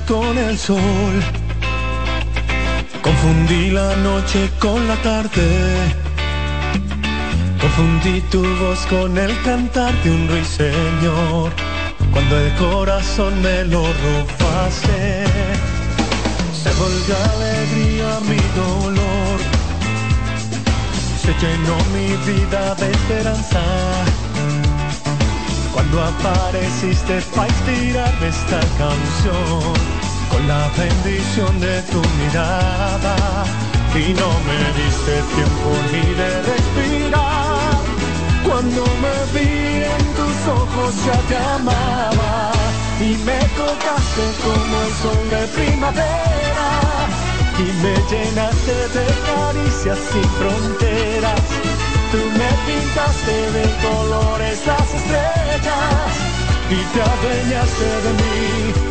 Con 0.09 0.39
el 0.39 0.57
sol. 0.59 1.15
Confundí 3.03 3.71
la 3.71 3.95
noche 3.97 4.51
con 4.59 4.89
la 4.89 4.97
tarde. 5.03 5.47
Confundí 7.61 8.23
tu 8.31 8.43
voz 8.57 8.81
con 8.87 9.19
el 9.19 9.33
cantar 9.43 9.93
de 10.03 10.11
un 10.11 10.29
ruiseñor. 10.29 11.53
cuando 12.13 12.41
el 12.41 12.53
corazón 12.55 13.43
me 13.43 13.65
lo 13.65 13.83
robaste. 13.83 15.25
Se 16.63 16.71
volvió 16.81 17.15
alegría 17.35 18.11
mi 18.31 18.43
dolor, 18.63 19.39
se 21.23 21.33
llenó 21.43 21.77
mi 21.95 22.09
vida 22.27 22.75
de 22.77 22.91
esperanza. 22.91 23.63
Cuando 25.73 26.03
apareciste 26.03 27.21
para 27.37 27.49
inspirarme 27.49 28.29
esta 28.29 28.61
canción, 28.79 29.98
con 30.31 30.47
la 30.49 30.69
bendición 30.77 31.61
de 31.61 31.83
tu 31.83 32.01
mirada, 32.21 33.45
y 33.95 34.13
no 34.15 34.31
me 34.49 34.59
diste 34.81 35.15
tiempo 35.35 35.69
ni 35.93 36.15
de 36.15 36.43
respirar. 36.43 37.79
Cuando 38.45 38.85
me 39.03 39.39
vi 39.39 39.85
en 39.85 40.05
tus 40.19 40.39
ojos 40.49 40.95
ya 41.07 41.19
te 41.29 41.37
amaba 41.37 42.53
y 43.01 43.17
me 43.25 43.39
tocaste 43.57 44.25
como 44.43 44.75
el 44.87 44.93
sol 45.03 45.31
de 45.31 45.47
primavera 45.49 46.71
y 47.59 47.73
me 47.83 47.95
llenaste 48.11 48.77
de 48.97 49.07
caricias 49.29 49.99
sin 50.13 50.29
fronteras. 50.39 51.41
Tú 52.11 52.19
me 52.39 52.51
pintaste 52.67 53.53
de 53.53 53.65
colores 53.83 54.67
las 54.67 54.95
estrellas 54.95 56.28
y 56.71 56.77
te 56.93 57.01
adueñaste 57.01 57.89
de 58.05 58.13
mí 58.21 58.39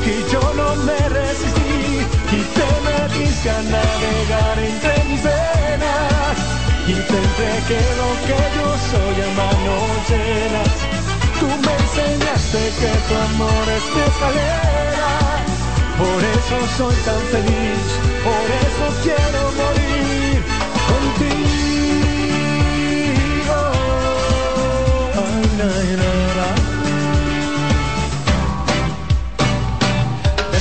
y 0.05 0.31
yo 0.31 0.41
no 0.55 0.75
me 0.77 0.97
resistí 1.09 2.01
y 2.31 2.41
te 2.57 2.67
metiste 2.87 3.49
a 3.49 3.61
navegar 3.61 4.57
entre 4.57 5.03
mis 5.05 5.21
venas 5.23 6.35
y 6.87 6.93
te 6.93 7.17
entregué 7.25 7.83
lo 8.01 8.09
que 8.25 8.39
yo 8.57 8.67
soy 8.89 9.17
a 9.21 9.29
manos 9.41 9.87
llenas. 10.09 10.75
Tú 11.39 11.45
me 11.45 11.73
enseñaste 11.83 12.61
que 12.79 12.91
tu 13.07 13.13
amor 13.29 13.65
es 13.77 13.85
mi 13.93 14.01
escalera. 14.09 15.11
Por 15.99 16.19
eso 16.35 16.57
soy 16.77 16.95
tan 17.05 17.21
feliz, 17.33 17.85
por 18.23 18.47
eso 18.65 18.85
quiero 19.03 19.41
morir 19.61 20.37
contigo. 20.89 21.47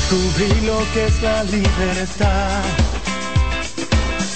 Descubrí 0.08 0.60
lo 0.64 0.78
que 0.94 1.06
es 1.06 1.20
la 1.20 1.42
libertad 1.42 2.62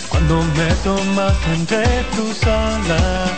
cuando 0.08 0.42
me 0.42 0.74
tomas 0.82 1.32
entre 1.54 1.84
tus 2.16 2.42
alas, 2.42 3.30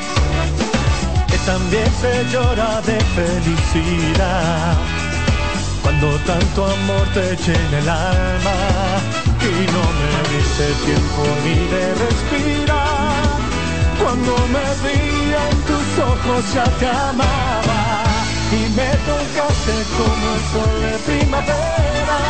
que 1.27 1.37
también 1.45 1.85
se 2.01 2.25
llora 2.33 2.81
de 2.87 2.99
felicidad. 3.17 4.79
Cuando 5.83 6.17
tanto 6.21 6.65
amor 6.65 7.07
te 7.13 7.37
llena 7.37 7.79
el 7.79 7.89
alma 7.91 8.57
y 9.39 9.67
no 9.75 9.85
me 9.99 10.13
diste 10.33 10.73
tiempo 10.87 11.23
ni 11.45 11.57
de 11.69 11.95
respirar. 12.03 13.13
Cuando 14.03 14.35
me 14.55 14.67
vi 14.85 15.35
en 15.35 15.57
tus 15.69 15.99
ojos 16.03 16.55
ya 16.55 16.65
te 16.79 16.89
amaba 16.89 17.62
y 18.53 18.69
me 18.77 18.91
tocaste 19.09 19.77
como 19.97 20.27
el 20.35 20.43
sol 20.53 20.74
de 20.83 20.99
primavera 21.11 22.20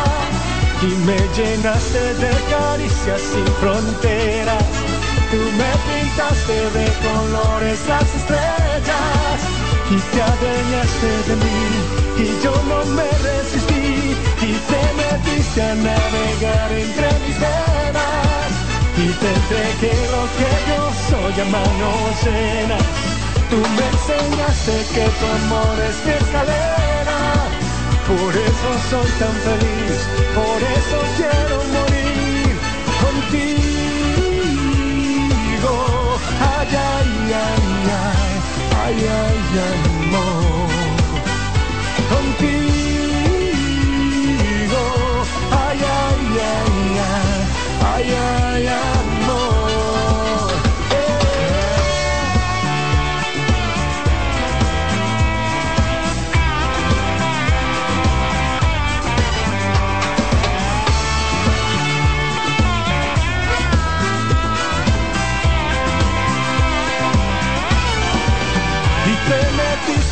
y 0.81 0.91
me 1.07 1.17
llenaste 1.35 2.13
de 2.23 2.31
caricias 2.49 3.21
sin 3.31 3.47
fronteras. 3.61 4.63
Tú 5.31 5.41
me 5.59 5.71
pintaste 5.87 6.57
de 6.77 6.87
colores 7.07 7.79
las 7.89 8.15
estrellas 8.19 9.39
y 9.89 9.97
te 10.11 10.21
adueñaste 10.21 11.11
de 11.27 11.35
mí 11.43 11.61
y 12.23 12.43
yo 12.43 12.53
no 12.69 12.85
me 12.97 13.09
resistí 13.27 14.15
y 14.49 14.53
te 14.69 14.81
metiste 15.01 15.61
a 15.61 15.75
navegar 15.75 16.71
entre 16.71 17.07
mis 17.23 17.37
venas 17.39 18.51
y 18.95 19.07
te 19.21 19.29
entregué 19.39 19.95
lo 20.15 20.23
que 20.37 20.51
yo 20.69 20.81
soy 21.09 21.41
a 21.41 21.45
manos 21.45 22.23
llenas. 22.23 23.12
Tú 23.53 23.59
me 23.59 23.85
enseñaste 23.85 24.75
que 24.95 25.05
tu 25.19 25.25
amor 25.27 25.75
es 25.87 25.97
mi 26.05 26.13
escalera 26.13 26.73
por 28.07 28.35
eso 28.35 28.69
soy 28.89 29.09
tan 29.19 29.35
feliz, 29.47 29.97
por 30.33 30.59
eso 30.61 30.97
quiero 31.17 31.57
morir 31.75 32.53
contigo. 33.03 33.73
Ay, 36.57 36.71
ay, 36.75 37.33
ay, 37.45 37.65
ay, 37.93 38.33
ay, 38.83 38.97
ay, 38.97 38.97
ay, 39.21 39.39
amor. 40.01 40.69
Contigo. 42.13 43.23
Ay, 45.51 45.79
ay, 46.01 46.23
ay, 46.51 46.75
ay, 46.99 47.41
ay, 47.93 48.07
ay, 48.11 48.67
amor. 48.67 49.02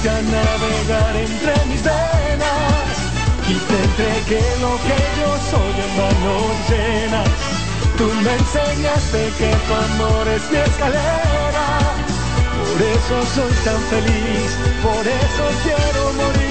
Metiste 0.02 0.10
a 0.10 0.22
navegar 0.22 1.16
entre 1.16 1.66
mis 1.66 1.84
venas 1.84 2.98
y 3.48 3.54
te 3.54 3.76
entregué 3.84 4.44
lo 4.62 4.78
que 4.78 4.98
yo 5.20 5.30
soy 5.50 5.74
en 5.82 5.92
manos 5.98 6.54
llenas. 6.70 7.30
Tú 7.98 8.06
me 8.24 8.34
enseñaste 8.34 9.32
que 9.38 9.50
tu 9.68 9.74
amor 9.74 10.28
es 10.28 10.52
mi 10.52 10.58
escalera, 10.58 11.68
por 12.58 12.82
eso 12.82 13.36
soy 13.36 13.54
tan 13.64 13.82
feliz, 13.90 14.58
por 14.82 15.06
eso 15.08 15.44
quiero 15.64 16.14
morir 16.14 16.51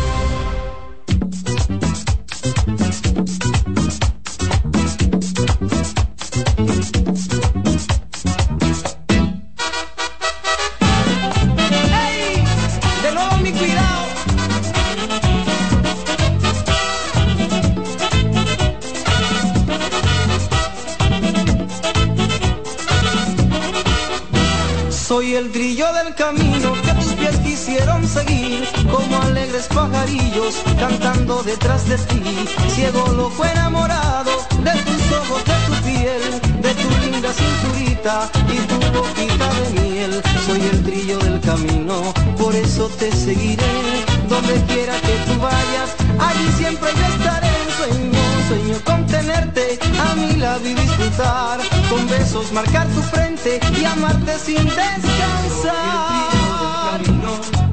de 31.87 31.97
ti, 31.97 32.21
ciego 32.69 33.05
loco 33.15 33.43
enamorado 33.45 34.31
de 34.63 34.71
tus 34.71 35.11
ojos, 35.11 35.43
de 35.45 35.53
tu 35.67 35.73
piel, 35.83 36.21
de 36.61 36.73
tu 36.75 36.89
linda 37.01 37.29
cinturita 37.33 38.29
y 38.47 38.57
tu 38.67 38.75
boquita 38.97 39.49
de 39.53 39.81
miel. 39.81 40.21
Soy 40.45 40.61
el 40.61 40.79
brillo 40.81 41.17
del 41.19 41.39
camino, 41.41 42.13
por 42.37 42.55
eso 42.55 42.87
te 42.99 43.11
seguiré, 43.11 44.05
donde 44.29 44.53
quiera 44.65 44.93
que 45.01 45.15
tú 45.25 45.39
vayas, 45.39 45.95
allí 46.19 46.51
siempre 46.57 46.89
yo 46.95 47.05
estaré. 47.15 47.49
Sueño, 47.77 48.21
sueño 48.47 48.75
con 48.83 49.05
tenerte 49.07 49.79
a 49.99 50.15
mi 50.15 50.35
lado 50.37 50.67
y 50.67 50.73
disfrutar, 50.73 51.59
con 51.89 52.07
besos 52.09 52.51
marcar 52.51 52.87
tu 52.89 53.01
frente 53.01 53.59
y 53.79 53.85
amarte 53.85 54.37
sin 54.37 54.63
descansar. 54.65 56.11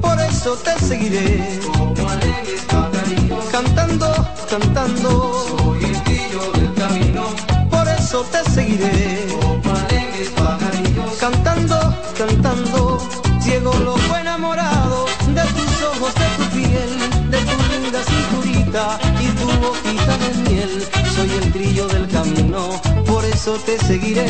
Por 0.01 0.19
eso 0.21 0.55
te 0.55 0.79
seguiré. 0.79 1.59
Como 2.69 2.88
cantando, 3.51 4.07
cantando. 4.49 5.33
Soy 5.57 5.83
el 5.83 6.01
pillo 6.03 6.51
del 6.53 6.73
camino, 6.75 7.23
por 7.69 7.87
eso 7.87 8.25
te 8.31 8.49
seguiré. 8.51 9.27
Como 9.41 9.75
alegres 9.75 10.29
pajarillos, 10.29 11.13
cantando, 11.19 11.77
cantando. 12.17 12.97
Ciego 13.41 13.73
loco 13.79 14.15
enamorado 14.19 15.05
de 15.27 15.41
tus 15.57 15.83
ojos, 15.83 16.13
de 16.15 16.27
tu 16.37 16.45
piel, 16.55 17.31
de 17.31 17.37
tu 17.37 17.57
linda 17.71 17.99
cinturita 18.03 18.99
y 19.21 19.27
tu 19.39 19.47
boquita 19.65 20.17
de 20.17 20.49
miel. 20.49 20.87
Soy 21.15 21.31
el 21.31 21.51
trillo 21.51 21.87
del 21.87 22.07
camino, 22.07 22.81
por 23.05 23.25
eso 23.25 23.53
te 23.65 23.77
seguiré. 23.79 24.27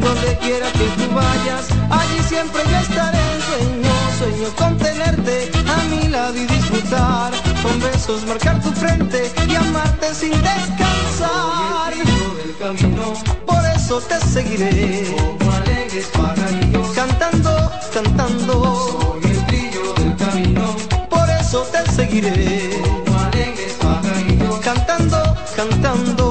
Donde 0.00 0.38
quiera 0.38 0.70
que 0.72 0.86
tú 0.98 1.14
vayas, 1.14 1.68
allí 1.90 2.22
siempre 2.28 2.62
yo 2.70 2.76
estaré. 2.78 3.18
Sueño, 3.48 3.94
sueño 4.18 4.48
con 4.56 4.76
tenerte 4.78 5.50
a 5.68 5.84
mi 5.88 6.08
lado 6.08 6.36
y 6.36 6.46
disfrutar 6.46 7.51
con 7.62 7.78
besos 7.80 8.26
marcar 8.26 8.60
tu 8.60 8.70
frente 8.72 9.30
y 9.48 9.54
amarte 9.54 10.14
sin 10.14 10.30
descansar. 10.30 11.94
Del 11.94 12.56
camino, 12.58 13.14
por 13.46 13.64
eso 13.76 14.00
te 14.00 14.18
seguiré. 14.20 15.14
Cantando, 16.94 17.72
cantando. 17.92 19.20
Soy 19.22 19.30
el 19.30 19.40
brillo 19.44 19.94
del 19.94 20.16
camino. 20.16 20.76
Por 21.08 21.28
eso 21.30 21.62
te 21.72 21.90
seguiré. 21.92 22.70
Cantando, 24.62 25.36
cantando. 25.56 26.21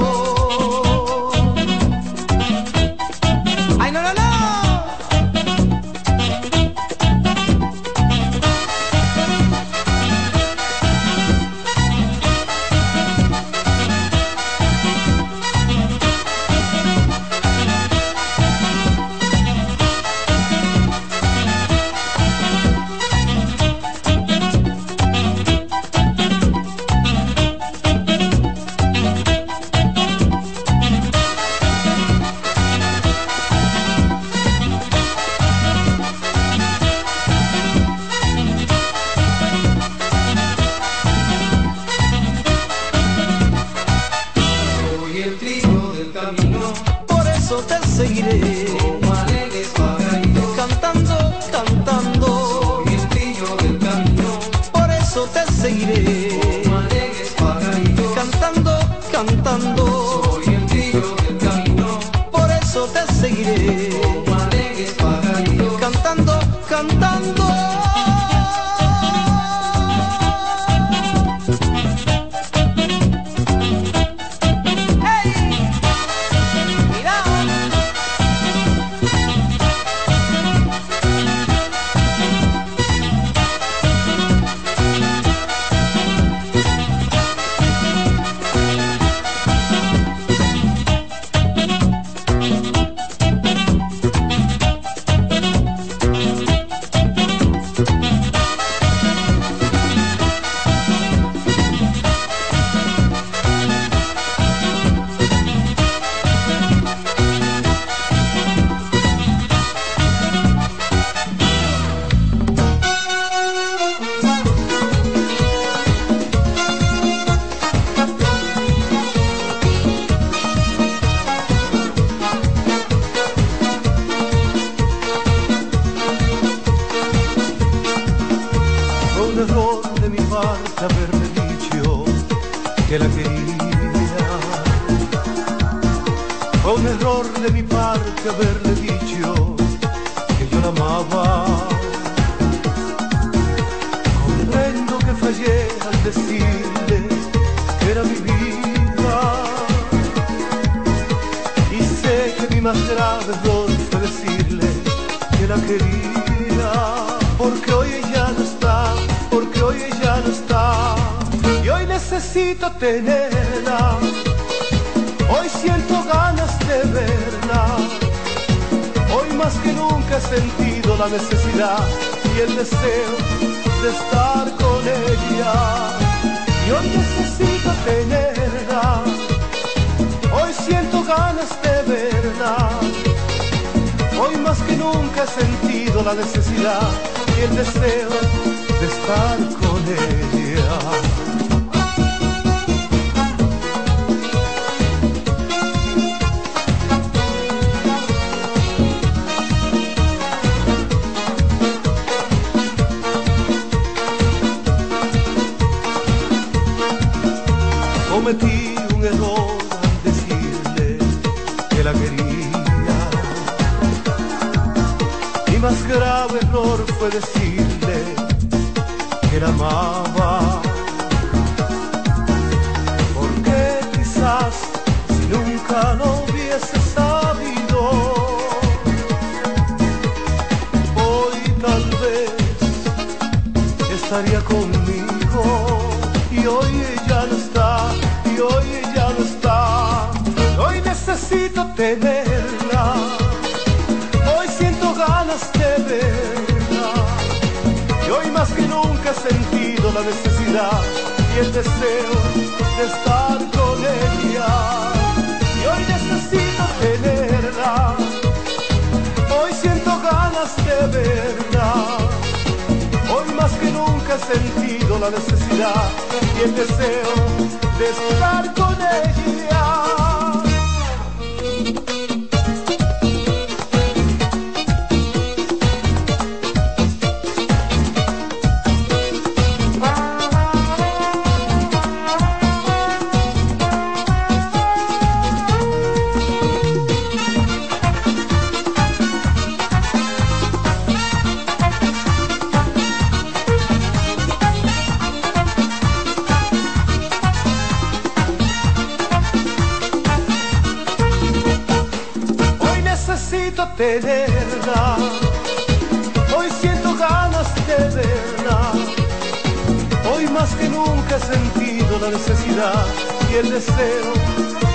que 310.58 310.68
nunca 310.68 311.16
he 311.16 311.20
sentido 311.20 311.98
la 311.98 312.10
necesidad 312.10 312.84
y 313.30 313.34
el 313.36 313.50
deseo 313.50 314.12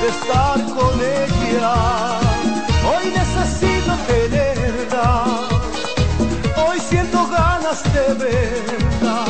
de 0.01 0.07
estar 0.09 0.59
con 0.75 0.93
ella. 0.99 2.19
Hoy 2.89 3.11
necesito 3.11 3.93
tenerla, 4.07 5.25
hoy 6.67 6.79
siento 6.79 7.27
ganas 7.27 7.83
de 7.93 8.13
verla. 8.13 9.25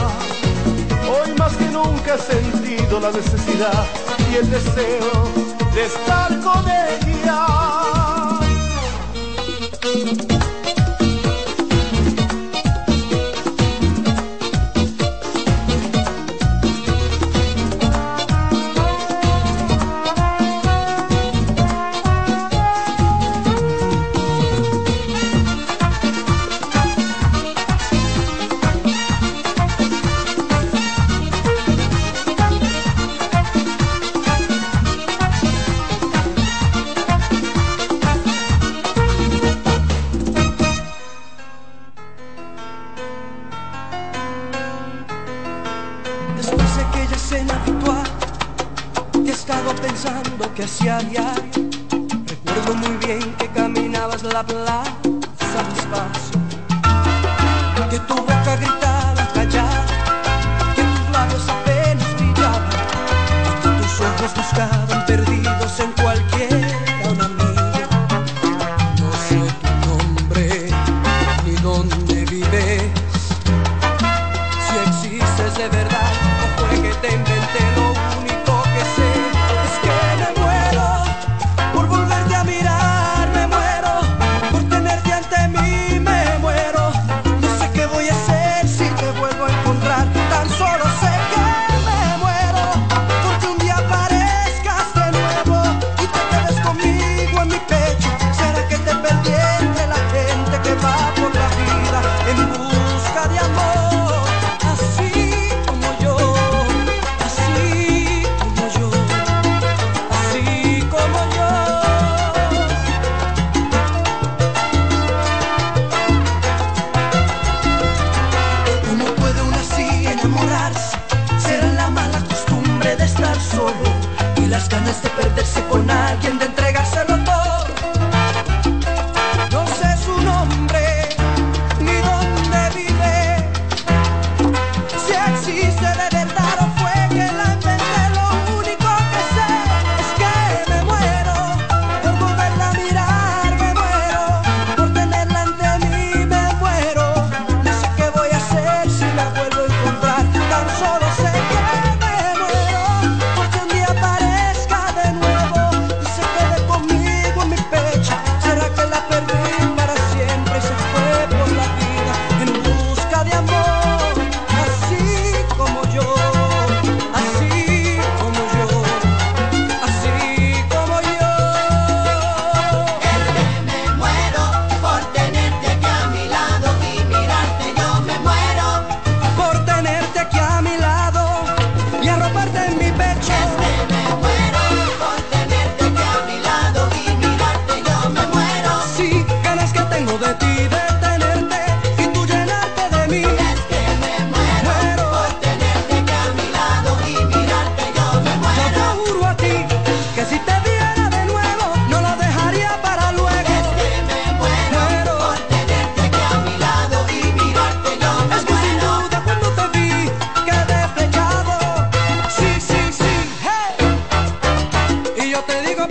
Hoy 1.10 1.34
más 1.38 1.53
que 1.53 1.65
nunca 1.65 2.15
he 2.15 2.19
sentido 2.19 2.99
la 2.99 3.11
necesidad 3.11 3.86
y 4.32 4.36
el 4.36 4.49
deseo 4.49 5.11
de 5.74 5.86
estar 5.86 6.40
con 6.41 6.64
ella. 6.69 7.07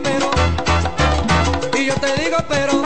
pero, 0.02 0.31
y 1.78 1.86
yo 1.86 1.94
te 1.94 2.23
digo 2.23 2.36
pero. 2.48 2.85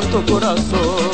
tonto 0.00 0.32
corazón. 0.32 1.12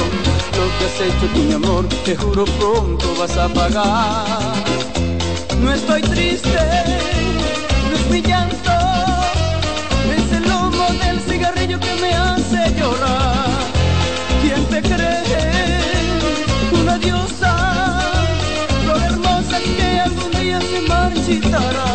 Lo 0.57 0.65
que 0.79 0.85
has 0.87 1.01
hecho 1.01 1.27
mi 1.35 1.53
amor, 1.53 1.85
te 2.05 2.15
juro 2.15 2.45
pronto 2.45 3.15
vas 3.19 3.37
a 3.37 3.49
pagar. 3.49 4.55
No 5.61 5.73
estoy 5.73 6.03
triste, 6.03 6.61
no 7.89 7.97
es 7.99 8.11
mi 8.11 8.23
llanto, 8.23 8.77
es 10.17 10.33
el 10.33 10.45
humo 10.45 10.87
del 11.03 11.19
cigarrillo 11.21 11.81
que 11.81 11.95
me 12.01 12.13
hace 12.13 12.61
llorar. 12.79 13.59
¿Quién 14.43 14.65
te 14.67 14.81
cree? 14.83 15.99
Una 16.81 16.99
diosa, 16.99 17.53
flor 18.85 19.03
hermosa 19.03 19.59
que 19.77 20.01
algún 20.07 20.31
día 20.41 20.61
se 20.61 20.81
marchitará. 20.83 21.89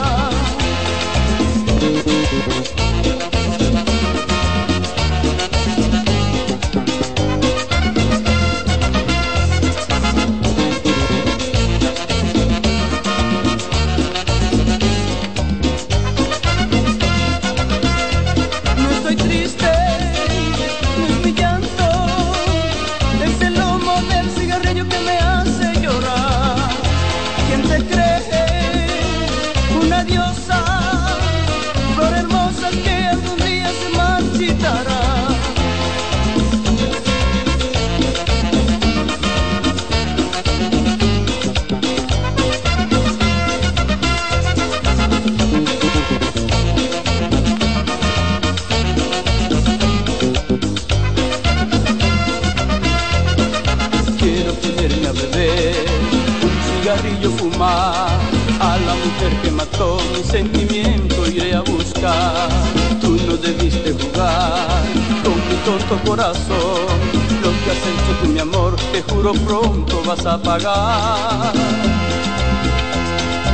Lo 66.23 66.29
que 66.29 67.71
has 67.71 67.85
hecho 67.85 68.13
tú, 68.21 68.29
mi 68.29 68.39
amor, 68.39 68.77
te 68.93 69.01
juro 69.01 69.33
pronto 69.45 70.01
vas 70.05 70.25
a 70.25 70.41
pagar. 70.41 71.53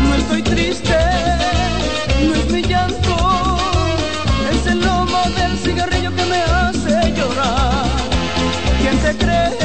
No 0.03 0.13
estoy 0.13 0.43
triste, 0.43 0.95
no 2.27 2.35
es 2.35 2.51
mi 2.51 2.61
llanto, 2.61 3.57
es 4.51 4.67
el 4.71 4.81
lomo 4.81 5.19
del 5.35 5.57
cigarrillo 5.57 6.15
que 6.15 6.25
me 6.25 6.41
hace 6.43 7.11
llorar. 7.17 7.85
¿Quién 8.83 8.99
te 8.99 9.17
cree? 9.17 9.58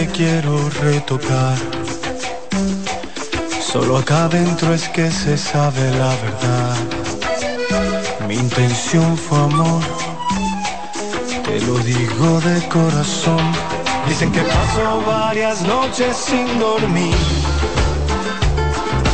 que 0.00 0.06
quiero 0.12 0.70
retocar. 0.80 1.58
Solo 3.60 3.98
acá 3.98 4.24
adentro 4.24 4.72
es 4.72 4.88
que 4.88 5.10
se 5.10 5.36
sabe 5.36 5.90
la 6.02 6.14
verdad. 6.24 6.76
Mi 8.26 8.36
intención 8.36 9.18
fue 9.18 9.38
amor, 9.38 9.82
te 11.44 11.60
lo 11.66 11.78
digo 11.80 12.40
de 12.40 12.68
corazón. 12.68 13.44
Dicen 14.08 14.32
que 14.32 14.40
paso 14.40 15.02
varias 15.06 15.60
noches 15.62 16.16
sin 16.16 16.46
dormir. 16.58 17.16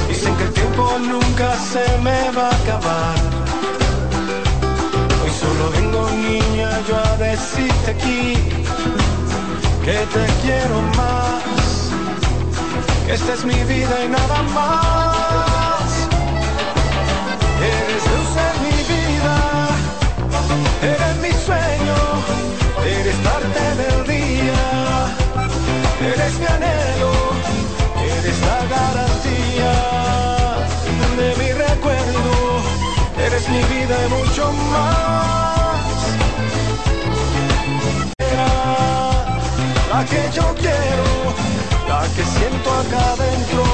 Dicen 0.08 0.36
que 0.36 0.44
el 0.44 0.52
tiempo 0.52 0.98
nunca 1.00 1.48
se 1.72 1.84
me 1.98 2.30
va 2.36 2.48
a 2.50 2.56
acabar. 2.62 3.18
Hoy 5.22 5.32
solo 5.42 5.70
vengo 5.70 6.10
niña 6.10 6.70
yo 6.88 6.96
a 6.96 7.16
decirte 7.16 7.90
aquí 7.90 8.65
que 9.86 9.92
te 9.92 10.26
quiero 10.42 10.82
más. 10.96 11.44
que 13.06 13.12
Esta 13.14 13.34
es 13.34 13.44
mi 13.44 13.60
vida 13.72 13.94
y 14.04 14.08
nada 14.08 14.42
más. 14.58 15.88
Eres 17.74 18.02
luz 18.12 18.32
en 18.48 18.56
mi 18.66 18.78
vida, 18.94 19.36
eres 20.92 21.16
mi 21.24 21.32
sueño, 21.46 21.98
eres 22.98 23.16
parte 23.28 23.64
del 23.82 23.98
día, 24.14 24.62
eres 26.12 26.34
mi 26.40 26.46
anhelo, 26.56 27.12
eres 28.16 28.38
la 28.48 28.60
garantía 28.74 29.72
de 31.20 31.28
mi 31.40 31.52
recuerdo, 31.52 32.32
eres 33.24 33.48
mi 33.48 33.62
vida 33.72 33.96
y 34.04 34.08
mucho 34.16 34.52
más. 34.72 35.75
La 39.96 40.04
que 40.04 40.22
yo 40.30 40.54
quiero, 40.62 41.08
la 41.88 42.02
que 42.14 42.24
siento 42.36 42.68
acá 42.82 43.02
adentro. 43.16 43.64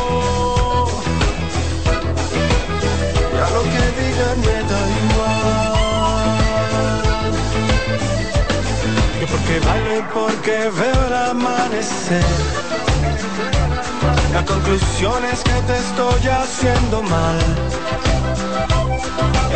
Ya 3.37 3.47
lo 3.57 3.63
que 3.73 3.85
digan 3.99 4.39
me 4.47 4.59
da 4.71 4.81
igual. 5.03 5.73
Que 9.19 9.27
porque 9.33 9.55
bailo 9.67 9.93
y 9.99 10.03
porque 10.19 10.57
veo 10.81 11.01
el 11.09 11.15
amanecer. 11.31 12.25
La 14.33 14.45
conclusión 14.45 15.25
es 15.33 15.41
que 15.49 15.57
te 15.69 15.77
estoy 15.87 16.29
haciendo 16.29 17.03
mal. 17.03 17.39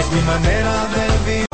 Es 0.01 0.07
mi 0.11 0.21
manera 0.23 0.75
de 0.95 1.05
vivir. 1.27 1.47